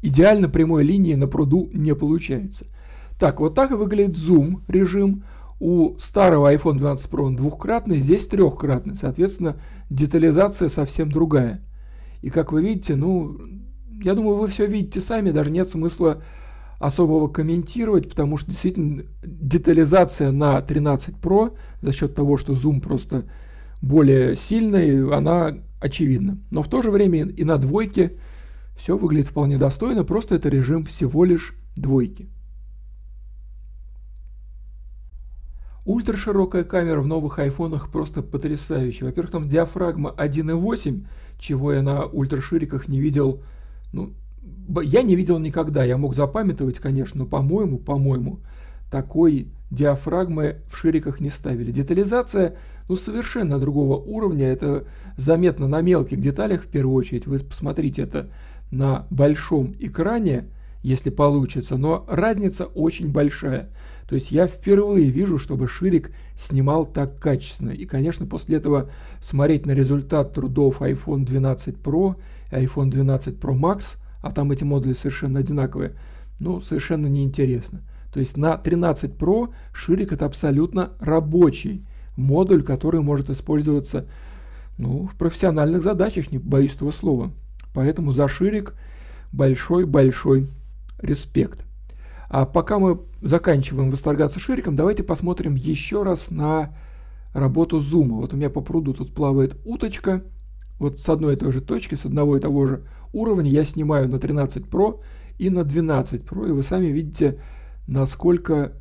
идеально 0.01 0.49
прямой 0.49 0.83
линии 0.83 1.13
на 1.13 1.27
пруду 1.27 1.69
не 1.73 1.93
получается. 1.93 2.65
Так, 3.19 3.39
вот 3.39 3.53
так 3.53 3.71
выглядит 3.71 4.17
зум 4.17 4.63
режим. 4.67 5.23
У 5.63 5.95
старого 5.99 6.51
iPhone 6.51 6.79
12 6.79 7.07
Pro 7.11 7.21
он 7.21 7.35
двухкратный, 7.35 7.99
здесь 7.99 8.25
трехкратный, 8.25 8.95
соответственно, 8.95 9.57
детализация 9.91 10.69
совсем 10.69 11.11
другая. 11.11 11.61
И 12.23 12.31
как 12.31 12.51
вы 12.51 12.63
видите, 12.63 12.95
ну, 12.95 13.37
я 14.03 14.15
думаю, 14.15 14.37
вы 14.37 14.47
все 14.47 14.65
видите 14.65 15.01
сами, 15.01 15.29
даже 15.29 15.51
нет 15.51 15.69
смысла 15.69 16.23
особого 16.79 17.27
комментировать, 17.27 18.09
потому 18.09 18.37
что 18.37 18.49
действительно 18.49 19.03
детализация 19.23 20.31
на 20.31 20.59
13 20.63 21.17
Pro 21.21 21.55
за 21.79 21.91
счет 21.91 22.15
того, 22.15 22.37
что 22.37 22.55
зум 22.55 22.81
просто 22.81 23.25
более 23.83 24.35
сильный, 24.35 25.15
она 25.15 25.59
очевидна. 25.79 26.39
Но 26.49 26.63
в 26.63 26.69
то 26.69 26.81
же 26.81 26.89
время 26.89 27.27
и 27.27 27.43
на 27.43 27.59
двойке 27.59 28.13
все 28.75 28.97
выглядит 28.97 29.27
вполне 29.27 29.59
достойно, 29.59 30.05
просто 30.05 30.33
это 30.33 30.49
режим 30.49 30.85
всего 30.85 31.23
лишь 31.23 31.53
двойки. 31.75 32.29
Ультраширокая 35.85 36.63
камера 36.63 37.01
в 37.01 37.07
новых 37.07 37.39
айфонах 37.39 37.89
просто 37.89 38.21
потрясающая. 38.21 39.07
Во-первых, 39.07 39.31
там 39.31 39.49
диафрагма 39.49 40.13
1.8, 40.17 41.05
чего 41.39 41.73
я 41.73 41.81
на 41.81 42.05
ультрашириках 42.05 42.87
не 42.87 42.99
видел, 42.99 43.41
ну, 43.91 44.13
я 44.83 45.01
не 45.01 45.15
видел 45.15 45.39
никогда, 45.39 45.83
я 45.83 45.97
мог 45.97 46.15
запамятовать, 46.15 46.79
конечно, 46.79 47.23
но, 47.23 47.25
по-моему, 47.25 47.77
по-моему, 47.77 48.39
такой 48.91 49.47
диафрагмы 49.71 50.57
в 50.69 50.77
шириках 50.77 51.19
не 51.19 51.29
ставили. 51.29 51.71
Детализация, 51.71 52.55
ну, 52.87 52.95
совершенно 52.95 53.57
другого 53.57 53.95
уровня, 53.97 54.47
это 54.47 54.85
заметно 55.17 55.67
на 55.67 55.81
мелких 55.81 56.21
деталях 56.21 56.63
в 56.63 56.67
первую 56.67 56.95
очередь. 56.95 57.25
Вы 57.25 57.39
посмотрите 57.39 58.03
это 58.03 58.29
на 58.69 59.07
большом 59.09 59.75
экране, 59.79 60.45
если 60.81 61.09
получится, 61.09 61.77
но 61.77 62.05
разница 62.07 62.65
очень 62.65 63.11
большая. 63.11 63.69
То 64.07 64.15
есть 64.15 64.31
я 64.31 64.47
впервые 64.47 65.09
вижу, 65.09 65.37
чтобы 65.37 65.67
Ширик 65.67 66.11
снимал 66.35 66.85
так 66.85 67.19
качественно. 67.19 67.69
И, 67.69 67.85
конечно, 67.85 68.25
после 68.25 68.57
этого 68.57 68.89
смотреть 69.21 69.65
на 69.65 69.71
результат 69.71 70.33
трудов 70.33 70.81
iPhone 70.81 71.23
12 71.23 71.75
Pro 71.75 72.15
и 72.51 72.55
iPhone 72.55 72.89
12 72.89 73.35
Pro 73.35 73.57
Max, 73.57 73.95
а 74.21 74.31
там 74.31 74.51
эти 74.51 74.63
модули 74.63 74.93
совершенно 74.93 75.39
одинаковые, 75.39 75.93
ну, 76.39 76.59
совершенно 76.61 77.07
неинтересно. 77.07 77.81
То 78.13 78.19
есть 78.19 78.35
на 78.35 78.57
13 78.57 79.11
Pro 79.11 79.53
Ширик 79.71 80.11
это 80.11 80.25
абсолютно 80.25 80.91
рабочий 80.99 81.85
модуль, 82.17 82.63
который 82.63 83.01
может 83.01 83.29
использоваться 83.29 84.07
ну, 84.77 85.07
в 85.07 85.15
профессиональных 85.15 85.83
задачах, 85.83 86.31
не 86.31 86.39
боюсь 86.39 86.75
этого 86.75 86.91
слова. 86.91 87.31
Поэтому 87.73 88.11
за 88.11 88.27
Ширик 88.27 88.73
большой-большой 89.31 90.49
респект. 91.01 91.65
А 92.29 92.45
пока 92.45 92.79
мы 92.79 93.01
заканчиваем 93.21 93.91
восторгаться 93.91 94.39
шириком, 94.39 94.75
давайте 94.75 95.03
посмотрим 95.03 95.55
еще 95.55 96.03
раз 96.03 96.31
на 96.31 96.73
работу 97.33 97.79
зума. 97.79 98.17
Вот 98.17 98.33
у 98.33 98.37
меня 98.37 98.49
по 98.49 98.61
пруду 98.61 98.93
тут 98.93 99.13
плавает 99.13 99.59
уточка. 99.65 100.23
Вот 100.79 100.99
с 100.99 101.09
одной 101.09 101.33
и 101.33 101.37
той 101.37 101.51
же 101.51 101.61
точки, 101.61 101.95
с 101.95 102.05
одного 102.05 102.37
и 102.37 102.39
того 102.39 102.65
же 102.65 102.85
уровня 103.13 103.49
я 103.51 103.65
снимаю 103.65 104.09
на 104.09 104.19
13 104.19 104.63
Pro 104.63 105.01
и 105.37 105.49
на 105.49 105.63
12 105.63 106.21
Pro. 106.21 106.49
И 106.49 106.51
вы 106.51 106.63
сами 106.63 106.87
видите, 106.87 107.39
насколько, 107.87 108.73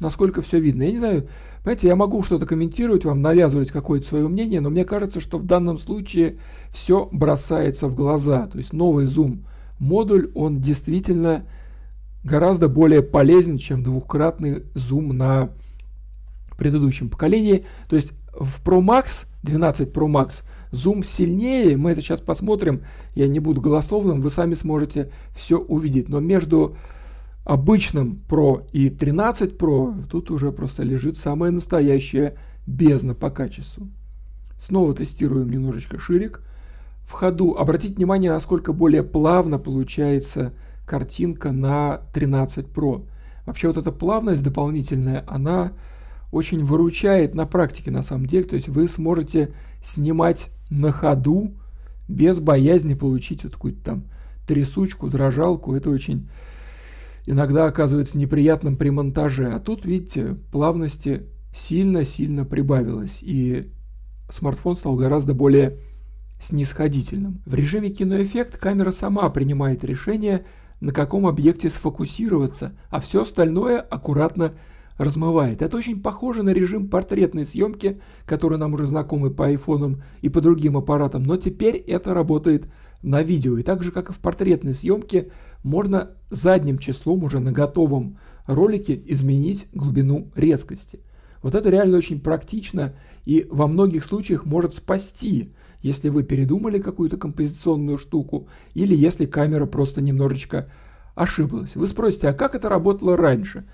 насколько 0.00 0.40
все 0.40 0.60
видно. 0.60 0.84
Я 0.84 0.92
не 0.92 0.98
знаю, 0.98 1.28
понимаете, 1.64 1.88
я 1.88 1.96
могу 1.96 2.22
что-то 2.22 2.46
комментировать 2.46 3.04
вам, 3.04 3.20
навязывать 3.20 3.70
какое-то 3.70 4.06
свое 4.06 4.28
мнение, 4.28 4.60
но 4.60 4.70
мне 4.70 4.84
кажется, 4.84 5.20
что 5.20 5.38
в 5.38 5.46
данном 5.46 5.78
случае 5.78 6.38
все 6.70 7.08
бросается 7.12 7.88
в 7.88 7.94
глаза. 7.94 8.46
То 8.46 8.58
есть 8.58 8.72
новый 8.72 9.04
зум 9.06 9.46
модуль, 9.82 10.30
он 10.34 10.60
действительно 10.60 11.44
гораздо 12.24 12.68
более 12.68 13.02
полезен, 13.02 13.58
чем 13.58 13.82
двухкратный 13.82 14.62
зум 14.74 15.08
на 15.16 15.50
предыдущем 16.56 17.08
поколении. 17.10 17.64
То 17.88 17.96
есть 17.96 18.12
в 18.32 18.62
Pro 18.64 18.80
Max, 18.80 19.26
12 19.42 19.88
Pro 19.88 20.06
Max, 20.06 20.44
зум 20.70 21.02
сильнее, 21.02 21.76
мы 21.76 21.90
это 21.90 22.00
сейчас 22.00 22.20
посмотрим, 22.20 22.82
я 23.14 23.26
не 23.26 23.40
буду 23.40 23.60
голословным, 23.60 24.20
вы 24.20 24.30
сами 24.30 24.54
сможете 24.54 25.10
все 25.34 25.58
увидеть. 25.58 26.08
Но 26.08 26.20
между 26.20 26.76
обычным 27.44 28.22
Pro 28.28 28.64
и 28.72 28.88
13 28.88 29.56
Pro 29.56 30.06
тут 30.08 30.30
уже 30.30 30.52
просто 30.52 30.84
лежит 30.84 31.16
самая 31.16 31.50
настоящая 31.50 32.36
бездна 32.68 33.14
по 33.14 33.30
качеству. 33.30 33.88
Снова 34.60 34.94
тестируем 34.94 35.50
немножечко 35.50 35.98
ширик. 35.98 36.40
В 37.04 37.12
ходу 37.12 37.56
обратите 37.56 37.94
внимание, 37.94 38.30
насколько 38.30 38.72
более 38.72 39.02
плавно 39.02 39.58
получается 39.58 40.52
картинка 40.86 41.52
на 41.52 42.02
13 42.12 42.66
Pro. 42.66 43.06
Вообще 43.46 43.68
вот 43.68 43.76
эта 43.76 43.92
плавность 43.92 44.42
дополнительная, 44.42 45.24
она 45.26 45.72
очень 46.30 46.64
выручает 46.64 47.34
на 47.34 47.46
практике 47.46 47.90
на 47.90 48.02
самом 48.02 48.26
деле. 48.26 48.44
То 48.44 48.56
есть 48.56 48.68
вы 48.68 48.88
сможете 48.88 49.52
снимать 49.82 50.50
на 50.70 50.92
ходу 50.92 51.52
без 52.08 52.40
боязни 52.40 52.94
получить 52.94 53.44
вот 53.44 53.54
какую-то 53.54 53.82
там 53.82 54.04
трясучку, 54.46 55.08
дрожалку. 55.08 55.74
Это 55.74 55.90
очень 55.90 56.28
иногда 57.26 57.66
оказывается 57.66 58.18
неприятным 58.18 58.76
при 58.76 58.90
монтаже. 58.90 59.52
А 59.52 59.60
тут, 59.60 59.84
видите, 59.84 60.36
плавности 60.50 61.26
сильно-сильно 61.54 62.44
прибавилось. 62.44 63.18
И 63.20 63.70
смартфон 64.30 64.76
стал 64.76 64.96
гораздо 64.96 65.34
более 65.34 65.78
снисходительным. 66.42 67.40
В 67.46 67.54
режиме 67.54 67.90
киноэффект 67.90 68.56
камера 68.56 68.90
сама 68.90 69.28
принимает 69.30 69.84
решение, 69.84 70.44
на 70.80 70.92
каком 70.92 71.26
объекте 71.26 71.70
сфокусироваться, 71.70 72.72
а 72.90 73.00
все 73.00 73.22
остальное 73.22 73.80
аккуратно 73.80 74.52
размывает. 74.98 75.62
Это 75.62 75.76
очень 75.76 76.02
похоже 76.02 76.42
на 76.42 76.50
режим 76.50 76.88
портретной 76.88 77.46
съемки, 77.46 78.00
который 78.26 78.58
нам 78.58 78.74
уже 78.74 78.86
знакомы 78.86 79.30
по 79.30 79.46
айфонам 79.46 80.02
и 80.20 80.28
по 80.28 80.40
другим 80.40 80.76
аппаратам, 80.76 81.22
но 81.22 81.36
теперь 81.36 81.76
это 81.76 82.14
работает 82.14 82.66
на 83.02 83.22
видео. 83.22 83.58
И 83.58 83.62
так 83.62 83.82
же, 83.82 83.90
как 83.90 84.10
и 84.10 84.12
в 84.12 84.18
портретной 84.18 84.74
съемке, 84.74 85.28
можно 85.62 86.12
задним 86.30 86.78
числом 86.78 87.24
уже 87.24 87.40
на 87.40 87.52
готовом 87.52 88.18
ролике 88.46 89.00
изменить 89.06 89.66
глубину 89.72 90.30
резкости. 90.34 91.00
Вот 91.42 91.54
это 91.54 91.70
реально 91.70 91.98
очень 91.98 92.20
практично 92.20 92.94
и 93.24 93.46
во 93.50 93.66
многих 93.66 94.04
случаях 94.04 94.44
может 94.44 94.74
спасти 94.74 95.52
если 95.82 96.08
вы 96.08 96.22
передумали 96.22 96.78
какую-то 96.78 97.16
композиционную 97.16 97.98
штуку, 97.98 98.48
или 98.74 98.94
если 98.94 99.26
камера 99.26 99.66
просто 99.66 100.00
немножечко 100.00 100.68
ошиблась. 101.14 101.74
Вы 101.74 101.86
спросите, 101.88 102.28
а 102.28 102.32
как 102.32 102.54
это 102.54 102.68
работало 102.68 103.16
раньше? 103.16 103.64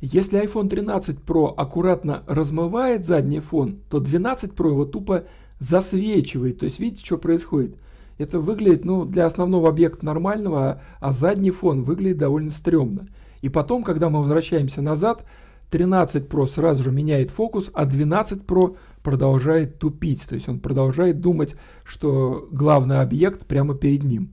Если 0.00 0.42
iPhone 0.42 0.68
13 0.68 1.18
Pro 1.24 1.54
аккуратно 1.56 2.24
размывает 2.26 3.06
задний 3.06 3.38
фон, 3.38 3.78
то 3.88 4.00
12 4.00 4.50
Pro 4.50 4.70
его 4.70 4.84
тупо 4.84 5.24
засвечивает. 5.60 6.58
То 6.58 6.64
есть 6.64 6.80
видите, 6.80 7.06
что 7.06 7.18
происходит? 7.18 7.76
Это 8.18 8.40
выглядит, 8.40 8.84
ну, 8.84 9.04
для 9.04 9.26
основного 9.26 9.68
объекта 9.68 10.04
нормального, 10.04 10.82
а 10.98 11.12
задний 11.12 11.52
фон 11.52 11.82
выглядит 11.82 12.18
довольно 12.18 12.50
стрёмно. 12.50 13.06
И 13.42 13.48
потом, 13.48 13.84
когда 13.84 14.10
мы 14.10 14.20
возвращаемся 14.20 14.82
назад, 14.82 15.24
13 15.70 16.26
Pro 16.26 16.46
сразу 16.48 16.82
же 16.82 16.90
меняет 16.90 17.30
фокус, 17.30 17.70
а 17.72 17.86
12 17.86 18.42
Pro 18.42 18.76
продолжает 19.02 19.78
тупить. 19.78 20.22
То 20.28 20.34
есть 20.34 20.48
он 20.48 20.60
продолжает 20.60 21.20
думать, 21.20 21.54
что 21.84 22.48
главный 22.50 23.00
объект 23.00 23.46
прямо 23.46 23.74
перед 23.74 24.04
ним. 24.04 24.30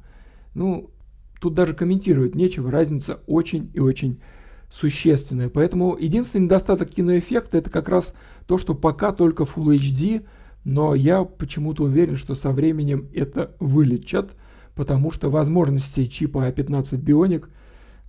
Ну, 0.53 0.91
тут 1.39 1.53
даже 1.53 1.73
комментировать 1.73 2.35
нечего, 2.35 2.71
разница 2.71 3.19
очень 3.27 3.71
и 3.73 3.79
очень 3.79 4.19
существенная. 4.71 5.49
Поэтому 5.49 5.97
единственный 5.97 6.43
недостаток 6.43 6.89
киноэффекта 6.89 7.57
это 7.57 7.69
как 7.69 7.89
раз 7.89 8.13
то, 8.47 8.57
что 8.57 8.75
пока 8.75 9.11
только 9.11 9.43
Full 9.43 9.75
HD, 9.77 10.25
но 10.63 10.93
я 10.93 11.23
почему-то 11.23 11.83
уверен, 11.83 12.17
что 12.17 12.35
со 12.35 12.51
временем 12.51 13.07
это 13.13 13.55
вылечат, 13.59 14.31
потому 14.75 15.11
что 15.11 15.29
возможностей 15.29 16.09
чипа 16.09 16.47
A15 16.49 17.01
Bionic, 17.01 17.45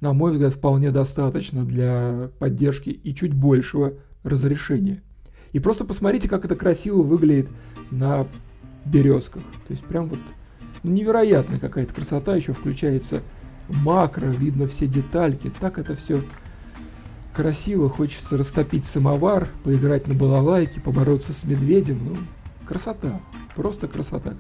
на 0.00 0.12
мой 0.12 0.32
взгляд, 0.32 0.52
вполне 0.52 0.90
достаточно 0.90 1.64
для 1.64 2.30
поддержки 2.38 2.90
и 2.90 3.14
чуть 3.14 3.32
большего 3.32 3.94
разрешения. 4.22 5.02
И 5.52 5.58
просто 5.60 5.84
посмотрите, 5.84 6.28
как 6.28 6.44
это 6.44 6.56
красиво 6.56 7.02
выглядит 7.02 7.50
на 7.90 8.26
березках. 8.84 9.42
То 9.66 9.72
есть 9.72 9.84
прям 9.84 10.08
вот 10.08 10.20
невероятная 10.82 11.58
какая-то 11.58 11.94
красота, 11.94 12.36
еще 12.36 12.52
включается 12.52 13.22
макро, 13.68 14.26
видно 14.26 14.66
все 14.66 14.86
детальки. 14.86 15.52
Так 15.60 15.78
это 15.78 15.96
все 15.96 16.22
красиво, 17.34 17.88
хочется 17.88 18.36
растопить 18.36 18.84
самовар, 18.84 19.48
поиграть 19.64 20.06
на 20.06 20.14
балалайке, 20.14 20.80
побороться 20.80 21.32
с 21.32 21.44
медведем. 21.44 22.00
Ну, 22.04 22.16
красота, 22.66 23.20
просто 23.54 23.88
красота 23.88 24.30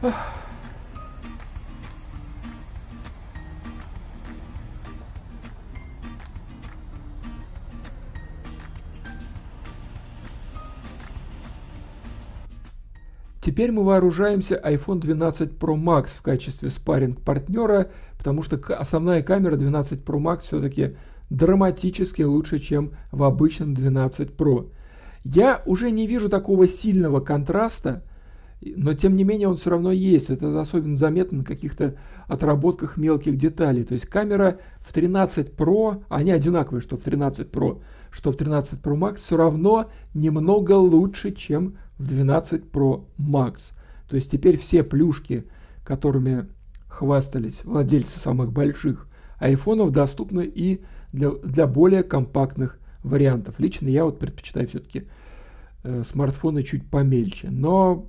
какая-то. 0.00 0.14
Теперь 13.50 13.72
мы 13.72 13.82
вооружаемся 13.82 14.62
iPhone 14.64 15.00
12 15.00 15.54
Pro 15.58 15.74
Max 15.74 16.10
в 16.16 16.22
качестве 16.22 16.70
спарринг-партнера, 16.70 17.90
потому 18.16 18.44
что 18.44 18.60
основная 18.78 19.24
камера 19.24 19.56
12 19.56 20.04
Pro 20.04 20.20
Max 20.20 20.42
все-таки 20.42 20.94
драматически 21.30 22.22
лучше, 22.22 22.60
чем 22.60 22.92
в 23.10 23.24
обычном 23.24 23.74
12 23.74 24.36
Pro. 24.36 24.70
Я 25.24 25.62
уже 25.66 25.90
не 25.90 26.06
вижу 26.06 26.28
такого 26.28 26.68
сильного 26.68 27.18
контраста 27.18 28.04
но 28.62 28.92
тем 28.92 29.16
не 29.16 29.24
менее 29.24 29.48
он 29.48 29.56
все 29.56 29.70
равно 29.70 29.90
есть. 29.90 30.28
Это 30.28 30.60
особенно 30.60 30.96
заметно 30.96 31.38
на 31.38 31.44
каких-то 31.44 31.94
отработках 32.26 32.96
мелких 32.96 33.38
деталей. 33.38 33.84
То 33.84 33.94
есть 33.94 34.06
камера 34.06 34.58
в 34.80 34.92
13 34.92 35.54
Pro, 35.54 36.02
они 36.08 36.30
одинаковые, 36.30 36.82
что 36.82 36.96
в 36.96 37.02
13 37.02 37.48
Pro, 37.48 37.80
что 38.10 38.32
в 38.32 38.36
13 38.36 38.80
Pro 38.80 38.96
Max, 38.98 39.16
все 39.16 39.36
равно 39.36 39.90
немного 40.12 40.74
лучше, 40.74 41.32
чем 41.32 41.78
в 42.00 42.06
12 42.06 42.64
Pro 42.72 43.04
Max. 43.18 43.72
То 44.08 44.16
есть 44.16 44.30
теперь 44.30 44.56
все 44.56 44.82
плюшки, 44.82 45.44
которыми 45.84 46.48
хвастались 46.88 47.64
владельцы 47.64 48.18
самых 48.18 48.52
больших 48.52 49.06
айфонов, 49.38 49.92
доступны 49.92 50.44
и 50.44 50.80
для, 51.12 51.30
для 51.30 51.66
более 51.66 52.02
компактных 52.02 52.78
вариантов. 53.02 53.56
Лично 53.58 53.88
я 53.88 54.04
вот 54.04 54.18
предпочитаю 54.18 54.66
все-таки 54.66 55.04
э, 55.82 56.02
смартфоны 56.04 56.62
чуть 56.62 56.88
помельче. 56.88 57.48
Но 57.50 58.06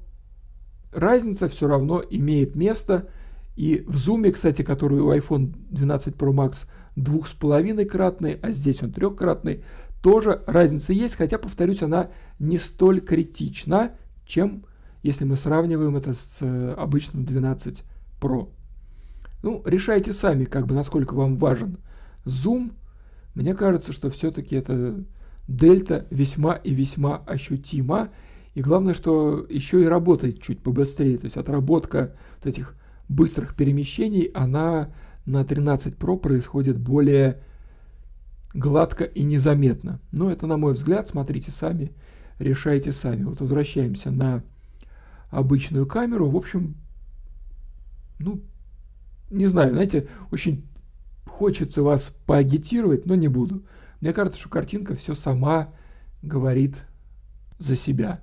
разница 0.93 1.49
все 1.49 1.67
равно 1.67 2.03
имеет 2.09 2.55
место. 2.55 3.09
И 3.55 3.83
в 3.87 3.97
зуме, 3.97 4.31
кстати, 4.31 4.61
который 4.61 4.99
у 4.99 5.13
iPhone 5.13 5.53
12 5.69 6.15
Pro 6.15 6.33
Max 6.33 6.65
двух 6.95 7.27
с 7.27 7.33
половиной 7.33 7.85
кратный, 7.85 8.39
а 8.41 8.51
здесь 8.51 8.81
он 8.81 8.91
трехкратный, 8.91 9.63
тоже 10.01 10.41
разница 10.47 10.93
есть, 10.93 11.15
хотя, 11.15 11.37
повторюсь, 11.37 11.83
она 11.83 12.09
не 12.39 12.57
столь 12.57 13.01
критична, 13.01 13.91
чем 14.25 14.65
если 15.03 15.25
мы 15.25 15.37
сравниваем 15.37 15.95
это 15.95 16.13
с 16.13 16.37
э, 16.41 16.73
обычным 16.77 17.25
12 17.25 17.83
Pro. 18.19 18.49
Ну, 19.43 19.61
решайте 19.65 20.13
сами, 20.13 20.45
как 20.45 20.67
бы, 20.67 20.75
насколько 20.75 21.13
вам 21.13 21.35
важен 21.35 21.77
зум. 22.25 22.73
Мне 23.33 23.55
кажется, 23.55 23.93
что 23.93 24.09
все-таки 24.09 24.55
это 24.55 25.03
дельта 25.47 26.05
весьма 26.11 26.53
и 26.53 26.73
весьма 26.73 27.17
ощутима. 27.25 28.09
И 28.53 28.61
главное, 28.61 28.93
что 28.93 29.45
еще 29.49 29.81
и 29.81 29.87
работает 29.87 30.41
чуть 30.41 30.61
побыстрее. 30.61 31.17
То 31.17 31.25
есть 31.25 31.37
отработка 31.37 32.15
вот 32.37 32.47
этих 32.47 32.75
быстрых 33.07 33.55
перемещений, 33.55 34.25
она 34.33 34.93
на 35.25 35.43
13 35.43 35.95
Pro 35.95 36.17
происходит 36.17 36.77
более 36.77 37.41
гладко 38.53 39.03
и 39.03 39.23
незаметно. 39.23 39.99
Но 40.11 40.31
это, 40.31 40.47
на 40.47 40.57
мой 40.57 40.73
взгляд, 40.73 41.09
смотрите 41.09 41.51
сами, 41.51 41.91
решайте 42.39 42.91
сами. 42.91 43.23
Вот 43.23 43.41
возвращаемся 43.41 44.11
на 44.11 44.43
обычную 45.29 45.85
камеру. 45.85 46.29
В 46.29 46.35
общем, 46.35 46.75
ну, 48.19 48.41
не 49.29 49.47
знаю, 49.47 49.73
знаете, 49.73 50.07
очень 50.31 50.65
хочется 51.25 51.83
вас 51.83 52.13
поагитировать, 52.25 53.05
но 53.05 53.15
не 53.15 53.27
буду. 53.27 53.63
Мне 54.01 54.13
кажется, 54.13 54.39
что 54.39 54.49
картинка 54.49 54.95
все 54.95 55.15
сама 55.15 55.69
говорит 56.21 56.83
за 57.59 57.75
себя. 57.75 58.21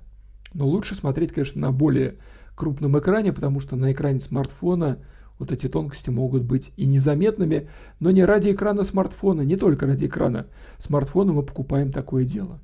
Но 0.53 0.67
лучше 0.67 0.95
смотреть, 0.95 1.33
конечно, 1.33 1.61
на 1.61 1.71
более 1.71 2.17
крупном 2.55 2.97
экране, 2.99 3.33
потому 3.33 3.59
что 3.59 3.75
на 3.75 3.91
экране 3.91 4.19
смартфона 4.19 4.99
вот 5.39 5.51
эти 5.51 5.67
тонкости 5.67 6.09
могут 6.09 6.43
быть 6.43 6.71
и 6.77 6.85
незаметными, 6.85 7.69
но 7.99 8.11
не 8.11 8.23
ради 8.25 8.51
экрана 8.51 8.83
смартфона, 8.83 9.41
не 9.41 9.55
только 9.55 9.87
ради 9.87 10.05
экрана 10.05 10.45
смартфона 10.77 11.33
мы 11.33 11.43
покупаем 11.43 11.91
такое 11.91 12.25
дело. 12.25 12.59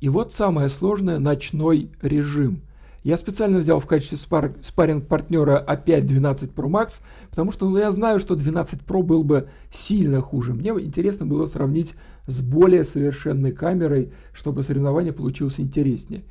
И 0.00 0.08
вот 0.10 0.34
самое 0.34 0.68
сложное– 0.68 1.18
ночной 1.20 1.90
режим. 2.02 2.60
Я 3.04 3.16
специально 3.16 3.58
взял 3.58 3.80
в 3.80 3.86
качестве 3.86 4.18
спар- 4.18 4.54
спарринг-партнера 4.62 5.58
опять 5.58 6.06
12 6.06 6.50
Pro 6.50 6.68
Max, 6.68 7.00
потому 7.30 7.52
что 7.52 7.68
ну, 7.68 7.76
я 7.76 7.90
знаю, 7.90 8.18
что 8.18 8.34
12 8.34 8.80
Pro 8.80 9.02
был 9.02 9.22
бы 9.22 9.48
сильно 9.72 10.20
хуже. 10.20 10.54
Мне 10.54 10.70
интересно 10.70 11.26
было 11.26 11.46
сравнить 11.46 11.94
с 12.26 12.40
более 12.40 12.82
совершенной 12.82 13.52
камерой, 13.52 14.12
чтобы 14.32 14.62
соревнование 14.62 15.12
получилось 15.12 15.60
интереснее. 15.60 16.24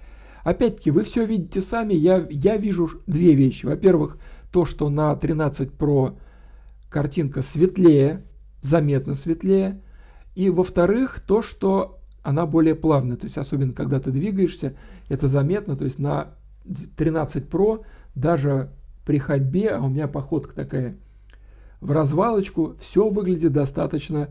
Опять-таки, 0.43 0.91
вы 0.91 1.03
все 1.03 1.25
видите 1.25 1.61
сами, 1.61 1.93
я, 1.93 2.27
я 2.29 2.57
вижу 2.57 2.89
две 3.07 3.33
вещи. 3.33 3.65
Во-первых, 3.65 4.17
то, 4.51 4.65
что 4.65 4.89
на 4.89 5.15
13 5.15 5.69
Pro 5.69 6.17
картинка 6.89 7.41
светлее, 7.41 8.23
заметно 8.61 9.15
светлее. 9.15 9.81
И 10.35 10.49
во-вторых, 10.49 11.21
то, 11.25 11.41
что 11.41 11.99
она 12.23 12.45
более 12.45 12.75
плавная, 12.75 13.17
то 13.17 13.25
есть 13.25 13.37
особенно 13.37 13.73
когда 13.73 13.99
ты 13.99 14.11
двигаешься, 14.11 14.75
это 15.09 15.27
заметно, 15.27 15.75
то 15.75 15.85
есть 15.85 15.99
на 15.99 16.29
13 16.97 17.45
Pro 17.45 17.83
даже 18.15 18.69
при 19.05 19.19
ходьбе, 19.19 19.69
а 19.69 19.81
у 19.81 19.89
меня 19.89 20.07
походка 20.07 20.55
такая 20.55 20.97
в 21.81 21.91
развалочку, 21.91 22.75
все 22.79 23.09
выглядит 23.09 23.51
достаточно 23.51 24.29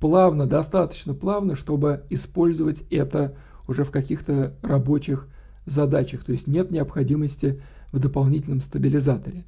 плавно, 0.00 0.46
достаточно 0.46 1.14
плавно, 1.14 1.54
чтобы 1.54 2.04
использовать 2.08 2.82
это 2.90 3.36
уже 3.68 3.84
в 3.84 3.90
каких-то 3.90 4.54
рабочих 4.62 5.28
задачах. 5.66 6.24
То 6.24 6.32
есть 6.32 6.46
нет 6.46 6.70
необходимости 6.70 7.60
в 7.92 7.98
дополнительном 7.98 8.60
стабилизаторе. 8.60 9.44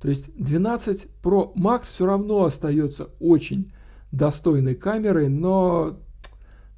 То 0.00 0.08
есть 0.08 0.34
12 0.36 1.08
Pro 1.22 1.54
Max 1.54 1.82
все 1.84 2.06
равно 2.06 2.44
остается 2.44 3.10
очень 3.20 3.72
достойной 4.12 4.74
камерой, 4.74 5.28
но, 5.28 6.00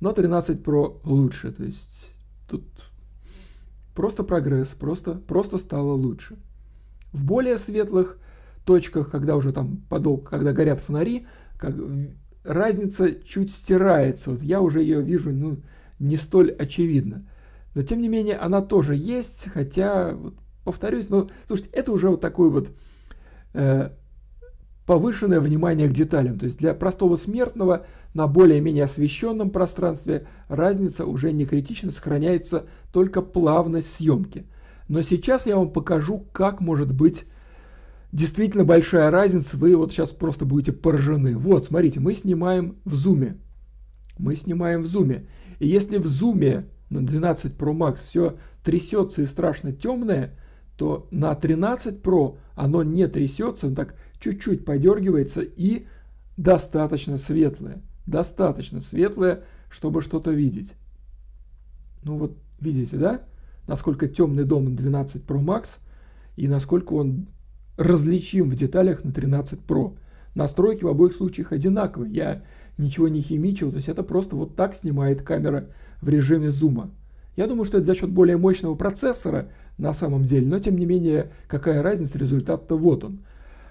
но 0.01 0.13
13 0.13 0.61
Pro 0.61 1.01
лучше. 1.05 1.53
То 1.53 1.65
есть 1.65 2.09
тут 2.49 2.65
Просто 3.95 4.25
прогресс, 4.25 4.69
просто, 4.69 5.15
просто 5.15 5.59
стало 5.59 5.93
лучше. 5.93 6.37
В 7.13 7.25
более 7.25 7.59
светлых 7.59 8.19
точках, 8.65 9.11
когда 9.11 9.37
уже 9.37 9.53
там 9.53 9.83
подол, 9.89 10.19
когда 10.19 10.53
горят 10.53 10.81
фонари, 10.81 11.27
как, 11.59 11.75
разница 12.43 13.13
чуть 13.23 13.51
стирается. 13.51 14.31
Вот 14.31 14.43
я 14.43 14.61
уже 14.63 14.81
ее 14.81 15.03
вижу 15.03 15.31
ну, 15.33 15.59
не 15.99 16.17
столь 16.17 16.53
очевидно. 16.53 17.27
Но 17.75 17.83
тем 17.83 18.01
не 18.01 18.09
менее 18.09 18.37
она 18.37 18.61
тоже 18.61 18.95
есть, 18.95 19.49
хотя, 19.53 20.13
вот, 20.15 20.35
повторюсь, 20.65 21.09
ну, 21.09 21.29
слушайте, 21.47 21.71
это 21.73 21.93
уже 21.93 22.09
вот 22.09 22.21
такой 22.21 22.51
вот 22.51 22.71
э, 23.55 23.91
повышенное 24.87 25.41
внимание 25.41 25.89
к 25.89 25.93
деталям. 25.93 26.39
То 26.39 26.47
есть 26.47 26.59
для 26.59 26.75
простого 26.75 27.17
смертного 27.17 27.87
на 28.15 28.27
более-менее 28.27 28.85
освещенном 28.85 29.51
пространстве 29.51 30.27
разница 30.49 31.07
уже 31.07 31.33
не 31.33 31.47
критично, 31.47 31.91
сохраняется 31.91 32.67
только 32.93 33.23
плавность 33.23 33.95
съемки. 33.95 34.47
Но 34.89 35.03
сейчас 35.03 35.47
я 35.47 35.57
вам 35.57 35.71
покажу, 35.71 36.27
как 36.33 36.61
может 36.61 36.93
быть 36.93 37.25
действительно 38.13 38.65
большая 38.65 39.11
разница. 39.11 39.57
Вы 39.57 39.77
вот 39.77 39.93
сейчас 39.93 40.11
просто 40.11 40.45
будете 40.45 40.73
поражены. 40.73 41.37
Вот, 41.37 41.67
смотрите, 41.67 42.01
мы 42.01 42.15
снимаем 42.15 42.77
в 42.85 42.95
зуме. 42.95 43.39
Мы 44.19 44.37
снимаем 44.37 44.83
в 44.83 44.87
зуме. 44.87 45.27
И 45.59 45.67
если 45.67 45.97
в 45.97 46.07
зуме 46.07 46.67
на 46.93 47.07
12 47.07 47.55
Pro 47.57 47.75
Max 47.75 47.97
все 48.05 48.37
трясется 48.63 49.23
и 49.23 49.27
страшно 49.27 49.73
темное, 49.73 50.37
то 50.77 51.09
на 51.11 51.35
13 51.35 52.01
Pro 52.01 52.39
оно 52.55 52.83
не 52.83 53.07
трясется, 53.09 53.67
он 53.67 53.75
так 53.75 53.95
чуть-чуть 54.21 54.65
подергивается 54.65 55.41
и 55.41 55.87
достаточно 56.37 57.19
светлое. 57.19 57.83
Достаточно 58.07 58.81
светлое, 58.81 59.45
чтобы 59.71 60.03
что-то 60.03 60.33
видеть. 60.33 60.75
Ну 62.03 62.19
вот, 62.19 62.37
видите, 62.61 62.97
да? 62.97 63.23
Насколько 63.67 64.09
темный 64.09 64.45
дом 64.45 64.75
12 64.75 65.25
Pro 65.25 65.43
Max 65.43 65.79
и 66.37 66.49
насколько 66.49 66.95
он 66.95 67.29
различим 67.77 68.51
в 68.51 68.57
деталях 68.57 69.05
на 69.05 69.13
13 69.13 69.61
Pro. 69.61 69.97
Настройки 70.35 70.85
в 70.85 70.89
обоих 70.89 71.15
случаях 71.15 71.53
одинаковые. 71.53 72.13
Я 72.13 72.43
ничего 72.79 73.09
не 73.09 73.21
химичил, 73.21 73.71
то 73.71 73.77
есть 73.77 73.89
это 73.89 74.03
просто 74.03 74.37
вот 74.37 74.57
так 74.57 74.75
снимает 74.75 75.23
камера 75.23 75.69
в 76.03 76.09
режиме 76.09 76.51
зума. 76.51 76.91
Я 77.37 77.47
думаю, 77.47 77.65
что 77.65 77.79
это 77.79 77.87
за 77.87 77.95
счет 77.95 78.11
более 78.11 78.37
мощного 78.37 78.75
процессора 78.75 79.49
на 79.79 79.95
самом 79.95 80.27
деле, 80.27 80.47
но 80.47 80.59
тем 80.59 80.77
не 80.77 80.85
менее, 80.85 81.33
какая 81.47 81.83
разница, 81.83 82.19
результат-то 82.19 82.77
вот 82.77 83.05
он. 83.05 83.21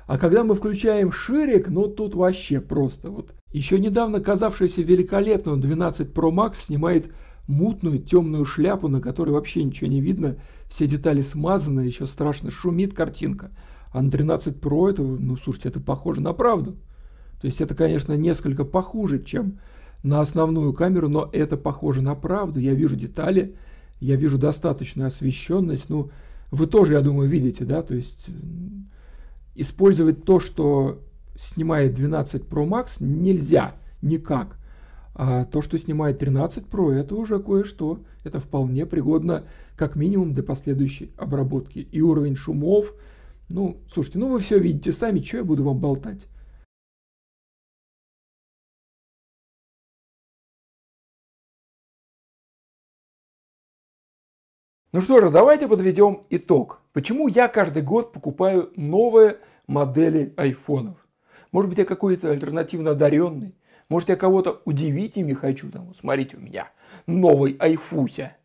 А 0.08 0.18
когда 0.18 0.44
мы 0.44 0.56
включаем 0.56 1.12
ширик, 1.12 1.70
ну 1.70 1.88
тут 1.88 2.16
вообще 2.16 2.60
просто 2.60 3.12
вот. 3.12 3.36
Еще 3.52 3.80
недавно 3.80 4.20
казавшийся 4.20 4.82
великолепным 4.82 5.62
12 5.62 6.10
Pro 6.10 6.32
Max 6.32 6.66
снимает 6.66 7.12
мутную 7.48 8.00
темную 8.00 8.46
шляпу, 8.46 8.88
на 8.88 9.02
которой 9.02 9.32
вообще 9.32 9.64
ничего 9.64 9.90
не 9.90 10.02
видно, 10.02 10.38
все 10.70 10.88
детали 10.88 11.22
смазаны, 11.22 11.82
еще 11.82 12.08
страшно 12.08 12.50
шумит 12.50 12.94
картинка. 12.94 13.52
А 13.92 14.02
на 14.02 14.10
13 14.10 14.58
Pro 14.58 14.90
это, 14.90 15.04
ну 15.04 15.38
слушайте, 15.38 15.70
это 15.70 15.80
похоже 15.80 16.22
на 16.22 16.34
правду. 16.34 16.78
То 17.42 17.48
есть 17.48 17.60
это, 17.60 17.76
конечно, 17.76 18.14
несколько 18.14 18.64
похуже, 18.64 19.24
чем 19.24 19.60
на 20.04 20.22
основную 20.22 20.74
камеру, 20.74 21.10
но 21.10 21.30
это 21.32 21.58
похоже 21.58 22.02
на 22.02 22.16
правду. 22.16 22.60
Я 22.60 22.74
вижу 22.74 22.96
детали, 22.96 23.56
я 24.00 24.16
вижу 24.16 24.38
достаточную 24.38 25.08
освещенность. 25.08 25.90
Ну, 25.90 26.10
вы 26.50 26.68
тоже, 26.68 26.94
я 26.94 27.02
думаю, 27.02 27.30
видите, 27.30 27.66
да, 27.66 27.82
то 27.82 27.94
есть 27.94 28.28
использовать 29.56 30.24
то, 30.24 30.40
что 30.40 31.02
снимает 31.38 31.94
12 31.94 32.44
Pro 32.44 32.68
Max, 32.68 32.98
нельзя 33.00 33.74
никак. 34.02 34.58
А 35.14 35.46
то, 35.46 35.62
что 35.62 35.78
снимает 35.78 36.20
13 36.20 36.66
Pro, 36.66 36.92
это 36.92 37.16
уже 37.16 37.40
кое-что. 37.40 38.00
Это 38.24 38.40
вполне 38.40 38.86
пригодно 38.86 39.44
как 39.76 39.96
минимум 39.96 40.34
для 40.34 40.44
последующей 40.44 41.12
обработки. 41.18 41.80
И 41.80 42.02
уровень 42.02 42.36
шумов. 42.36 42.94
Ну, 43.50 43.78
слушайте, 43.92 44.20
ну 44.20 44.30
вы 44.30 44.40
все 44.40 44.58
видите 44.58 44.92
сами, 44.92 45.20
что 45.22 45.38
я 45.38 45.44
буду 45.44 45.64
вам 45.64 45.80
болтать. 45.80 46.28
Ну 54.94 55.00
что 55.00 55.22
же, 55.22 55.30
давайте 55.30 55.70
подведем 55.70 56.24
итог. 56.30 56.82
Почему 56.92 57.30
я 57.30 57.48
каждый 57.48 57.82
год 57.82 58.12
покупаю 58.12 58.72
новые 58.76 59.38
модели 59.66 60.34
айфонов? 60.36 60.98
Может 61.54 61.70
быть, 61.70 61.78
я 61.78 61.86
какой-то 61.86 62.30
альтернативно 62.30 62.92
одаренный? 62.92 63.56
Может, 63.88 64.10
я 64.10 64.18
кого-то 64.18 64.62
удивить 64.66 65.16
ими 65.16 65.32
хочу? 65.32 65.72
Там, 65.72 65.86
вот 65.86 65.96
смотрите, 65.96 66.36
у 66.36 66.42
меня 66.42 66.68
новый 67.08 67.56
айфуся. 67.58 68.36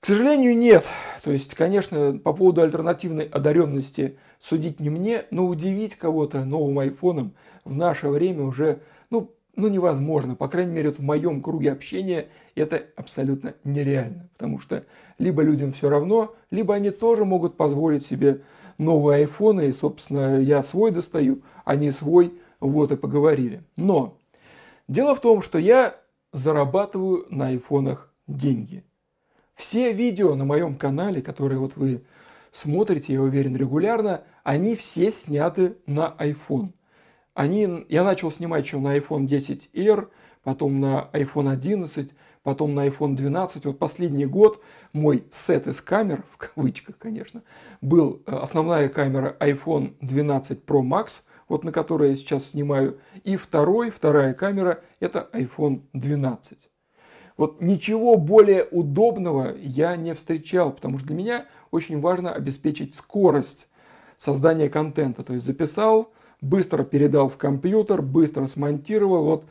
К 0.00 0.06
сожалению, 0.06 0.56
нет. 0.56 0.86
То 1.22 1.30
есть, 1.30 1.52
конечно, 1.54 2.18
по 2.18 2.32
поводу 2.32 2.62
альтернативной 2.62 3.26
одаренности 3.26 4.16
судить 4.40 4.80
не 4.80 4.88
мне, 4.88 5.26
но 5.30 5.46
удивить 5.46 5.96
кого-то 5.96 6.46
новым 6.46 6.78
айфоном 6.78 7.34
в 7.62 7.76
наше 7.76 8.08
время 8.08 8.44
уже, 8.44 8.80
ну, 9.56 9.68
невозможно. 9.68 10.34
По 10.36 10.48
крайней 10.48 10.72
мере, 10.72 10.90
вот 10.90 10.98
в 10.98 11.02
моем 11.02 11.42
круге 11.42 11.72
общения 11.72 12.28
это 12.54 12.84
абсолютно 12.94 13.54
нереально. 13.64 14.28
Потому 14.34 14.60
что 14.60 14.84
либо 15.18 15.42
людям 15.42 15.72
все 15.72 15.88
равно, 15.88 16.34
либо 16.50 16.74
они 16.74 16.90
тоже 16.90 17.24
могут 17.24 17.56
позволить 17.56 18.06
себе 18.06 18.42
новые 18.78 19.20
айфоны. 19.20 19.68
И, 19.68 19.72
собственно, 19.72 20.38
я 20.40 20.62
свой 20.62 20.90
достаю, 20.90 21.40
а 21.64 21.74
не 21.74 21.90
свой. 21.90 22.34
Вот 22.60 22.92
и 22.92 22.96
поговорили. 22.96 23.62
Но 23.76 24.16
дело 24.88 25.14
в 25.14 25.20
том, 25.20 25.42
что 25.42 25.58
я 25.58 25.96
зарабатываю 26.32 27.26
на 27.30 27.48
айфонах 27.48 28.12
деньги. 28.26 28.84
Все 29.54 29.92
видео 29.92 30.34
на 30.34 30.44
моем 30.44 30.76
канале, 30.76 31.22
которые 31.22 31.58
вот 31.58 31.76
вы 31.76 32.02
смотрите, 32.52 33.12
я 33.14 33.22
уверен, 33.22 33.56
регулярно, 33.56 34.22
они 34.42 34.76
все 34.76 35.12
сняты 35.12 35.76
на 35.86 36.14
iPhone. 36.18 36.70
Они, 37.36 37.84
я 37.90 38.02
начал 38.02 38.32
снимать 38.32 38.64
еще 38.64 38.78
на 38.78 38.96
iPhone 38.96 39.26
10R, 39.26 40.08
потом 40.42 40.80
на 40.80 41.10
iPhone 41.12 41.52
11, 41.52 42.10
потом 42.42 42.74
на 42.74 42.88
iPhone 42.88 43.14
12. 43.14 43.66
Вот 43.66 43.78
последний 43.78 44.24
год 44.24 44.62
мой 44.94 45.22
сет 45.30 45.66
из 45.66 45.82
камер, 45.82 46.24
в 46.32 46.38
кавычках, 46.38 46.96
конечно, 46.96 47.42
был 47.82 48.22
э, 48.24 48.34
основная 48.34 48.88
камера 48.88 49.36
iPhone 49.38 49.96
12 50.00 50.64
Pro 50.64 50.80
Max, 50.80 51.10
вот 51.46 51.62
на 51.62 51.72
которой 51.72 52.12
я 52.12 52.16
сейчас 52.16 52.46
снимаю, 52.46 53.00
и 53.22 53.36
второй, 53.36 53.90
вторая 53.90 54.32
камера 54.32 54.80
это 54.98 55.28
iPhone 55.34 55.82
12. 55.92 56.56
Вот 57.36 57.60
ничего 57.60 58.16
более 58.16 58.64
удобного 58.64 59.54
я 59.58 59.94
не 59.96 60.14
встречал, 60.14 60.72
потому 60.72 60.96
что 60.96 61.08
для 61.08 61.16
меня 61.16 61.46
очень 61.70 62.00
важно 62.00 62.32
обеспечить 62.32 62.94
скорость 62.94 63.68
создания 64.16 64.70
контента. 64.70 65.22
То 65.22 65.34
есть 65.34 65.44
записал, 65.44 66.14
быстро 66.48 66.84
передал 66.84 67.28
в 67.28 67.36
компьютер, 67.36 68.02
быстро 68.02 68.46
смонтировал. 68.46 69.24
Вот 69.24 69.44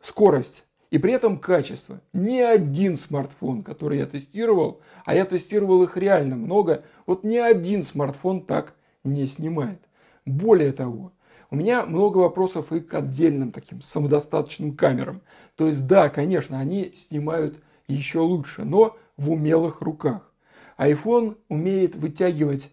скорость 0.00 0.64
и 0.90 0.98
при 0.98 1.12
этом 1.12 1.38
качество. 1.38 2.00
Ни 2.12 2.38
один 2.38 2.96
смартфон, 2.96 3.62
который 3.62 3.98
я 3.98 4.06
тестировал, 4.06 4.80
а 5.04 5.14
я 5.14 5.24
тестировал 5.24 5.82
их 5.82 5.96
реально 5.96 6.36
много, 6.36 6.84
вот 7.06 7.24
ни 7.24 7.36
один 7.36 7.84
смартфон 7.84 8.42
так 8.42 8.74
не 9.04 9.26
снимает. 9.26 9.80
Более 10.24 10.72
того, 10.72 11.12
у 11.50 11.56
меня 11.56 11.84
много 11.86 12.18
вопросов 12.18 12.72
и 12.72 12.80
к 12.80 12.94
отдельным 12.94 13.52
таким 13.52 13.80
самодостаточным 13.82 14.76
камерам. 14.76 15.22
То 15.56 15.66
есть 15.68 15.86
да, 15.86 16.08
конечно, 16.08 16.58
они 16.58 16.92
снимают 16.94 17.58
еще 17.88 18.18
лучше, 18.18 18.64
но 18.64 18.96
в 19.16 19.30
умелых 19.30 19.80
руках. 19.80 20.32
iPhone 20.78 21.36
умеет 21.48 21.94
вытягивать 21.94 22.70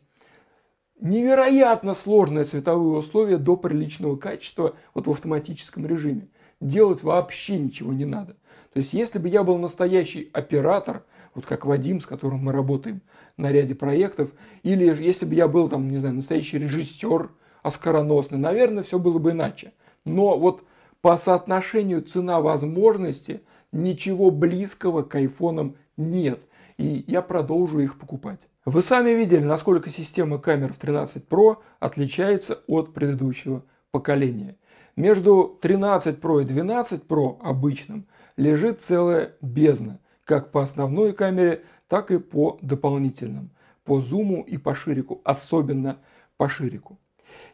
невероятно 0.99 1.93
сложные 1.93 2.45
световые 2.45 2.99
условия 2.99 3.37
до 3.37 3.55
приличного 3.55 4.15
качества 4.15 4.75
вот 4.93 5.07
в 5.07 5.11
автоматическом 5.11 5.85
режиме. 5.85 6.27
Делать 6.59 7.03
вообще 7.03 7.57
ничего 7.57 7.93
не 7.93 8.05
надо. 8.05 8.35
То 8.73 8.79
есть, 8.79 8.93
если 8.93 9.19
бы 9.19 9.27
я 9.29 9.43
был 9.43 9.57
настоящий 9.57 10.29
оператор, 10.33 11.03
вот 11.35 11.45
как 11.45 11.65
Вадим, 11.65 11.99
с 12.01 12.05
которым 12.05 12.45
мы 12.45 12.51
работаем 12.51 13.01
на 13.37 13.51
ряде 13.51 13.75
проектов, 13.75 14.31
или 14.63 14.85
если 14.85 15.25
бы 15.25 15.35
я 15.35 15.47
был 15.47 15.67
там, 15.69 15.87
не 15.87 15.97
знаю, 15.97 16.15
настоящий 16.15 16.57
режиссер 16.57 17.31
оскароносный, 17.61 18.37
наверное, 18.37 18.83
все 18.83 18.99
было 18.99 19.19
бы 19.19 19.31
иначе. 19.31 19.73
Но 20.05 20.37
вот 20.37 20.63
по 21.01 21.17
соотношению 21.17 22.01
цена-возможности 22.01 23.41
ничего 23.71 24.31
близкого 24.31 25.01
к 25.03 25.15
айфонам 25.15 25.75
нет. 25.97 26.39
И 26.77 27.03
я 27.07 27.21
продолжу 27.21 27.79
их 27.79 27.99
покупать. 27.99 28.39
Вы 28.65 28.81
сами 28.81 29.09
видели, 29.09 29.43
насколько 29.43 29.89
система 29.89 30.37
камер 30.37 30.71
в 30.71 30.77
13 30.77 31.27
Pro 31.27 31.57
отличается 31.81 32.59
от 32.67 32.93
предыдущего 32.93 33.63
поколения. 33.91 34.55
Между 34.95 35.59
13 35.61 36.17
Pro 36.17 36.41
и 36.41 36.45
12 36.45 37.03
Pro 37.03 37.41
обычным 37.41 38.07
лежит 38.37 38.81
целая 38.81 39.33
бездна, 39.41 39.99
как 40.23 40.51
по 40.51 40.63
основной 40.63 41.11
камере, 41.11 41.65
так 41.89 42.09
и 42.11 42.19
по 42.19 42.57
дополнительным, 42.61 43.49
по 43.83 43.99
зуму 43.99 44.43
и 44.43 44.57
по 44.57 44.75
ширику, 44.75 45.19
особенно 45.25 45.97
по 46.37 46.47
ширику. 46.47 46.97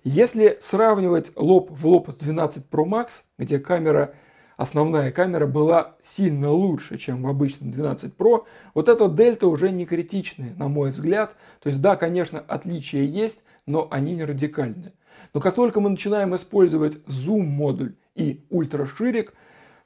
Если 0.04 0.60
сравнивать 0.62 1.32
лоб 1.36 1.72
в 1.72 1.88
лоб 1.88 2.12
с 2.12 2.15
12 2.17 2.65
Pro 2.69 2.86
Max, 2.86 3.24
где 3.39 3.58
камера 3.58 4.13
основная 4.60 5.12
камера 5.12 5.48
была 5.48 5.95
сильно 6.04 6.52
лучше, 6.52 6.98
чем 6.98 7.24
в 7.24 7.28
обычном 7.28 7.72
12 7.72 8.13
Pro, 8.13 8.43
вот 8.74 8.89
эта 8.89 9.08
дельта 9.08 9.48
уже 9.48 9.72
не 9.72 9.86
критичная, 9.86 10.54
на 10.58 10.67
мой 10.67 10.91
взгляд. 10.91 11.34
То 11.62 11.69
есть 11.69 11.82
да, 11.82 11.95
конечно, 11.95 12.41
отличия 12.41 13.04
есть, 13.04 13.41
но 13.65 13.88
они 13.89 14.15
не 14.15 14.26
радикальные. 14.26 14.91
Но 15.34 15.39
как 15.39 15.56
только 15.56 15.80
мы 15.80 15.89
начинаем 15.89 16.36
использовать 16.36 16.98
зум-модуль 17.08 17.95
и 18.15 18.43
ультраширик, 18.50 19.34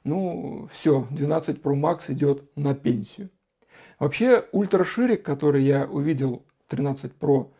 ну 0.02 0.68
все, 0.72 1.06
12 1.08 1.62
Pro 1.62 1.74
Max 1.74 2.00
идет 2.08 2.42
на 2.56 2.74
пенсию. 2.74 3.30
Вообще 4.00 4.44
ультраширик, 4.50 5.22
который 5.22 5.62
я 5.62 5.84
увидел 5.84 6.44
13 6.66 7.12
Pro 7.20 7.52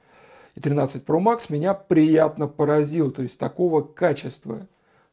и 0.56 0.60
13 0.60 1.04
Pro 1.04 1.22
Max, 1.22 1.42
меня 1.48 1.74
приятно 1.74 2.48
поразил. 2.48 3.12
То 3.12 3.22
есть 3.22 3.38
такого 3.38 3.82
качества 3.82 4.66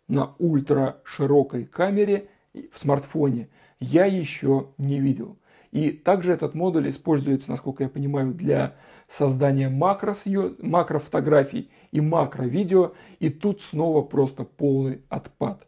на 0.07 0.35
ультра 0.39 0.97
широкой 1.03 1.65
камере 1.65 2.27
в 2.53 2.77
смартфоне 2.77 3.49
я 3.79 4.05
еще 4.05 4.67
не 4.77 4.99
видел. 4.99 5.37
И 5.71 5.91
также 5.91 6.33
этот 6.33 6.53
модуль 6.53 6.89
используется, 6.89 7.49
насколько 7.49 7.83
я 7.83 7.89
понимаю, 7.89 8.33
для 8.33 8.75
создания 9.09 9.69
макрос, 9.69 10.23
макрофотографий 10.59 11.69
и 11.91 12.01
макровидео. 12.01 12.93
И 13.19 13.29
тут 13.29 13.61
снова 13.61 14.01
просто 14.01 14.43
полный 14.43 15.01
отпад. 15.09 15.65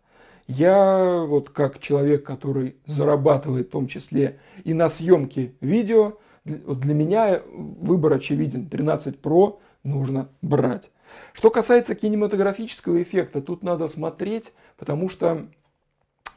Я 0.48 1.24
вот 1.26 1.50
как 1.50 1.80
человек, 1.80 2.26
который 2.26 2.76
зарабатывает 2.86 3.68
в 3.68 3.72
том 3.72 3.88
числе 3.88 4.40
и 4.66 4.74
на 4.74 4.90
съемке 4.90 5.54
видео, 5.62 6.18
для 6.44 6.94
меня 6.94 7.42
выбор 7.54 8.14
очевиден. 8.14 8.68
13 8.68 9.22
Pro 9.22 9.60
нужно 9.84 10.28
брать. 10.42 10.92
Что 11.34 11.50
касается 11.50 11.96
кинематографического 11.96 13.02
эффекта, 13.02 13.42
тут 13.42 13.64
надо 13.64 13.88
смотреть, 13.88 14.54
потому 14.78 15.10
что 15.10 15.48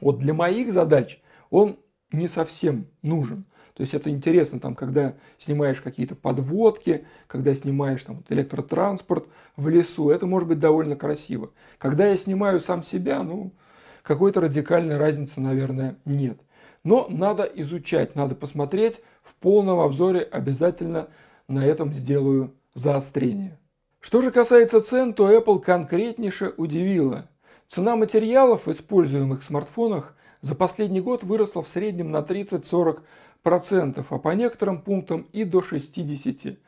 вот 0.00 0.18
для 0.18 0.34
моих 0.34 0.72
задач 0.72 1.20
он 1.50 1.78
не 2.12 2.28
совсем 2.28 2.86
нужен. 3.02 3.44
То 3.74 3.82
есть 3.82 3.92
это 3.92 4.08
интересно, 4.08 4.58
там, 4.58 4.74
когда 4.74 5.16
снимаешь 5.36 5.82
какие-то 5.82 6.14
подводки, 6.14 7.06
когда 7.26 7.54
снимаешь 7.54 8.02
там, 8.04 8.24
электротранспорт 8.30 9.28
в 9.54 9.68
лесу, 9.68 10.08
это 10.08 10.26
может 10.26 10.48
быть 10.48 10.58
довольно 10.58 10.96
красиво. 10.96 11.50
Когда 11.76 12.06
я 12.06 12.16
снимаю 12.16 12.60
сам 12.60 12.82
себя, 12.82 13.22
ну, 13.22 13.52
какой-то 14.02 14.40
радикальной 14.40 14.96
разницы, 14.96 15.42
наверное, 15.42 15.96
нет. 16.06 16.40
Но 16.84 17.06
надо 17.10 17.42
изучать, 17.42 18.14
надо 18.14 18.34
посмотреть. 18.34 19.02
В 19.22 19.34
полном 19.34 19.80
обзоре 19.80 20.20
обязательно 20.20 21.08
на 21.46 21.66
этом 21.66 21.92
сделаю 21.92 22.54
заострение. 22.72 23.58
Что 24.00 24.22
же 24.22 24.30
касается 24.30 24.80
цен, 24.80 25.14
то 25.14 25.32
Apple 25.32 25.60
конкретнейше 25.60 26.54
удивила. 26.56 27.28
Цена 27.68 27.96
материалов, 27.96 28.68
используемых 28.68 29.42
в 29.42 29.46
смартфонах, 29.46 30.14
за 30.40 30.54
последний 30.54 31.00
год 31.00 31.24
выросла 31.24 31.62
в 31.62 31.68
среднем 31.68 32.10
на 32.12 32.18
30-40%, 32.18 33.02
а 34.08 34.18
по 34.18 34.28
некоторым 34.30 34.80
пунктам 34.80 35.26
и 35.32 35.44
до 35.44 35.60
60%. 35.60 36.58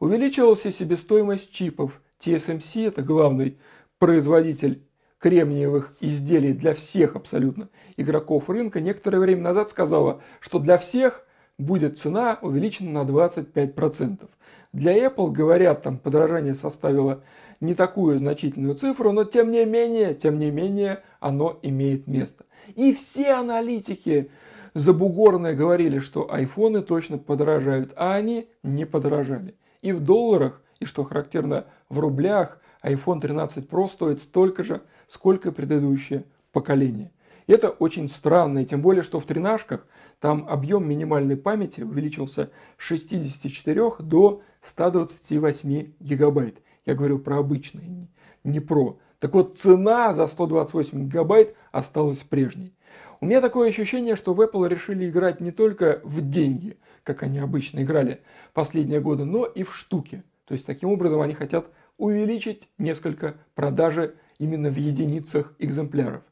Увеличилась 0.00 0.66
и 0.66 0.72
себестоимость 0.72 1.52
чипов. 1.52 2.00
TSMC, 2.24 2.88
это 2.88 3.02
главный 3.02 3.58
производитель 3.98 4.82
кремниевых 5.18 5.94
изделий 6.00 6.52
для 6.52 6.74
всех 6.74 7.14
абсолютно 7.14 7.68
игроков 7.96 8.50
рынка, 8.50 8.80
некоторое 8.80 9.20
время 9.20 9.42
назад 9.42 9.70
сказала, 9.70 10.20
что 10.40 10.58
для 10.58 10.78
всех 10.78 11.24
будет 11.62 11.98
цена 11.98 12.38
увеличена 12.42 13.04
на 13.04 13.08
25%. 13.08 14.28
Для 14.72 15.06
Apple, 15.06 15.30
говорят, 15.30 15.82
там 15.82 15.98
подорожание 15.98 16.54
составило 16.54 17.22
не 17.60 17.74
такую 17.74 18.18
значительную 18.18 18.74
цифру, 18.74 19.12
но 19.12 19.24
тем 19.24 19.50
не 19.50 19.64
менее, 19.64 20.14
тем 20.14 20.38
не 20.38 20.50
менее, 20.50 21.02
оно 21.20 21.58
имеет 21.62 22.06
место. 22.06 22.44
И 22.74 22.92
все 22.92 23.32
аналитики 23.32 24.30
забугорные 24.74 25.54
говорили, 25.54 25.98
что 25.98 26.32
айфоны 26.32 26.82
точно 26.82 27.18
подорожают, 27.18 27.92
а 27.96 28.14
они 28.14 28.48
не 28.62 28.86
подорожали. 28.86 29.54
И 29.82 29.92
в 29.92 30.00
долларах, 30.00 30.62
и 30.80 30.84
что 30.84 31.04
характерно 31.04 31.66
в 31.88 31.98
рублях, 31.98 32.58
iPhone 32.82 33.20
13 33.20 33.68
Pro 33.68 33.88
стоит 33.88 34.20
столько 34.20 34.64
же, 34.64 34.80
сколько 35.06 35.52
предыдущее 35.52 36.24
поколение. 36.52 37.10
Это 37.46 37.70
очень 37.70 38.08
странно, 38.08 38.60
и 38.60 38.64
тем 38.64 38.82
более, 38.82 39.02
что 39.02 39.20
в 39.20 39.24
тренажках 39.24 39.86
там 40.20 40.46
объем 40.48 40.88
минимальной 40.88 41.36
памяти 41.36 41.80
увеличился 41.82 42.50
с 42.78 42.82
64 42.82 43.90
до 43.98 44.42
128 44.62 45.92
гигабайт. 45.98 46.58
Я 46.86 46.94
говорю 46.94 47.18
про 47.18 47.38
обычные, 47.38 48.08
не 48.44 48.60
про. 48.60 48.98
Так 49.18 49.34
вот, 49.34 49.58
цена 49.58 50.14
за 50.14 50.26
128 50.26 51.06
гигабайт 51.06 51.54
осталась 51.70 52.18
прежней. 52.18 52.74
У 53.20 53.26
меня 53.26 53.40
такое 53.40 53.68
ощущение, 53.68 54.16
что 54.16 54.34
в 54.34 54.40
Apple 54.40 54.68
решили 54.68 55.08
играть 55.08 55.40
не 55.40 55.52
только 55.52 56.00
в 56.02 56.28
деньги, 56.28 56.76
как 57.04 57.22
они 57.22 57.38
обычно 57.38 57.82
играли 57.82 58.20
последние 58.52 59.00
годы, 59.00 59.24
но 59.24 59.44
и 59.44 59.62
в 59.62 59.74
штуки. 59.74 60.24
То 60.44 60.54
есть 60.54 60.66
таким 60.66 60.90
образом 60.90 61.20
они 61.20 61.34
хотят 61.34 61.66
увеличить 61.98 62.68
несколько 62.78 63.36
продажи 63.54 64.16
именно 64.38 64.70
в 64.70 64.76
единицах 64.76 65.54
экземпляров. 65.60 66.22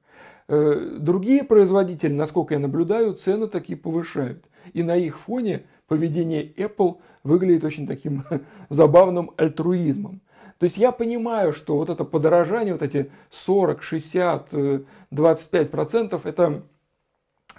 Э, 0.53 0.97
другие 0.99 1.45
производители, 1.45 2.13
насколько 2.13 2.55
я 2.55 2.61
наблюдаю, 2.61 3.15
цены 3.15 3.47
такие 3.47 3.79
повышают. 3.79 4.47
И 4.73 4.83
на 4.83 4.97
их 4.97 5.21
фоне 5.21 5.63
поведение 5.87 6.45
Apple 6.55 6.99
выглядит 7.23 7.63
очень 7.63 7.87
таким 7.87 8.25
забавным 8.69 9.31
альтруизмом. 9.37 10.21
То 10.59 10.65
есть 10.65 10.77
я 10.77 10.91
понимаю, 10.91 11.53
что 11.53 11.77
вот 11.77 11.89
это 11.89 12.03
подорожание, 12.03 12.73
вот 12.73 12.83
эти 12.83 13.13
40, 13.31 13.81
60, 13.81 14.49
25 15.13 15.71
процентов, 15.71 16.27
это 16.27 16.65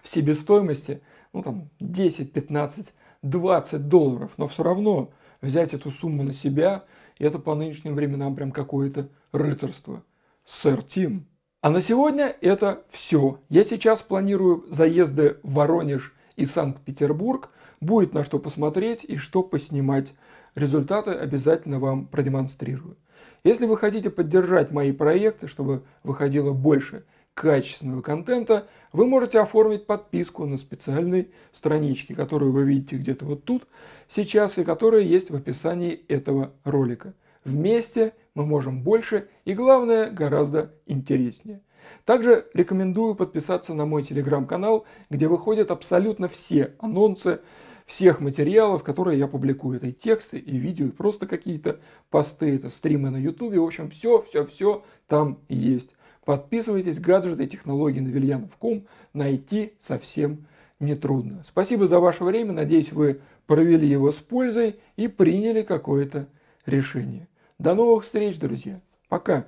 в 0.04 0.10
себестоимости, 0.10 1.02
ну 1.32 1.44
там 1.44 1.70
10, 1.80 2.34
15, 2.34 2.94
20 3.22 3.88
долларов. 3.88 4.32
Но 4.36 4.50
все 4.50 4.64
равно 4.64 5.12
взять 5.40 5.74
эту 5.74 5.92
сумму 5.92 6.24
на 6.24 6.34
себя, 6.34 6.84
это 7.20 7.40
по 7.40 7.56
нынешним 7.56 7.96
временам 7.96 8.36
прям 8.36 8.52
какое-то 8.52 9.08
рыцарство. 9.32 10.04
Сэр 10.46 10.84
Тим. 10.84 11.31
А 11.62 11.70
на 11.70 11.84
сегодня 11.84 12.36
это 12.42 12.82
все. 12.90 13.40
Я 13.48 13.64
сейчас 13.64 14.02
планирую 14.02 14.66
заезды 14.72 15.38
в 15.44 15.54
Воронеж 15.54 16.12
и 16.36 16.48
Санкт-Петербург. 16.48 17.50
Будет 17.80 18.16
на 18.16 18.26
что 18.26 18.40
посмотреть 18.40 19.04
и 19.04 19.18
что 19.18 19.44
поснимать. 19.44 20.12
Результаты 20.56 21.12
обязательно 21.12 21.78
вам 21.78 22.08
продемонстрирую. 22.08 22.98
Если 23.44 23.68
вы 23.68 23.78
хотите 23.78 24.10
поддержать 24.10 24.72
мои 24.72 24.92
проекты, 24.92 25.48
чтобы 25.48 25.84
выходило 26.04 26.52
больше 26.52 27.04
качественного 27.36 28.02
контента, 28.02 28.68
вы 28.92 29.06
можете 29.06 29.40
оформить 29.40 29.86
подписку 29.86 30.48
на 30.48 30.58
специальной 30.58 31.30
страничке, 31.54 32.16
которую 32.16 32.54
вы 32.54 32.64
видите 32.64 32.96
где-то 32.96 33.26
вот 33.26 33.44
тут 33.44 33.68
сейчас 34.10 34.58
и 34.58 34.64
которая 34.64 35.02
есть 35.02 35.30
в 35.30 35.36
описании 35.36 35.94
этого 36.08 36.54
ролика. 36.64 37.14
Вместе 37.46 38.14
мы 38.36 38.46
можем 38.46 38.84
больше 38.84 39.28
и, 39.46 39.54
главное, 39.54 40.10
гораздо 40.10 40.74
интереснее. 40.86 41.62
Также 42.06 42.48
рекомендую 42.54 43.16
подписаться 43.16 43.74
на 43.74 43.86
мой 43.86 44.04
телеграм-канал, 44.04 44.86
где 45.10 45.28
выходят 45.28 45.72
абсолютно 45.72 46.28
все 46.28 46.74
анонсы 46.80 47.42
всех 47.86 48.22
материалов, 48.22 48.84
которые 48.84 49.20
я 49.20 49.28
публикую. 49.28 49.78
Это 49.78 49.88
и 49.88 49.92
тексты, 49.92 50.38
и 50.38 50.58
видео, 50.58 50.88
и 50.88 50.92
просто 50.92 51.28
какие-то 51.28 51.80
посты, 52.10 52.56
это 52.56 52.70
стримы 52.70 53.10
на 53.10 53.18
ютубе. 53.18 53.60
В 53.60 53.66
общем, 53.66 53.90
все, 53.90 54.22
все, 54.24 54.46
все 54.46 54.84
там 55.08 55.40
есть. 55.50 55.96
Подписывайтесь, 56.24 57.00
гаджеты 57.00 57.44
и 57.44 57.48
технологии 57.48 58.00
на 58.00 58.10
Вильянов.ком 58.10 58.86
найти 59.14 59.74
совсем 59.82 60.46
нетрудно. 60.80 61.44
Спасибо 61.48 61.88
за 61.88 62.00
ваше 62.00 62.24
время, 62.24 62.54
надеюсь, 62.54 62.92
вы 62.92 63.22
провели 63.48 63.88
его 63.88 64.12
с 64.12 64.16
пользой 64.16 64.80
и 64.96 65.08
приняли 65.08 65.64
какое-то 65.64 66.28
решение. 66.66 67.28
До 67.62 67.76
новых 67.76 68.06
встреч, 68.06 68.40
друзья. 68.40 68.82
Пока. 69.08 69.46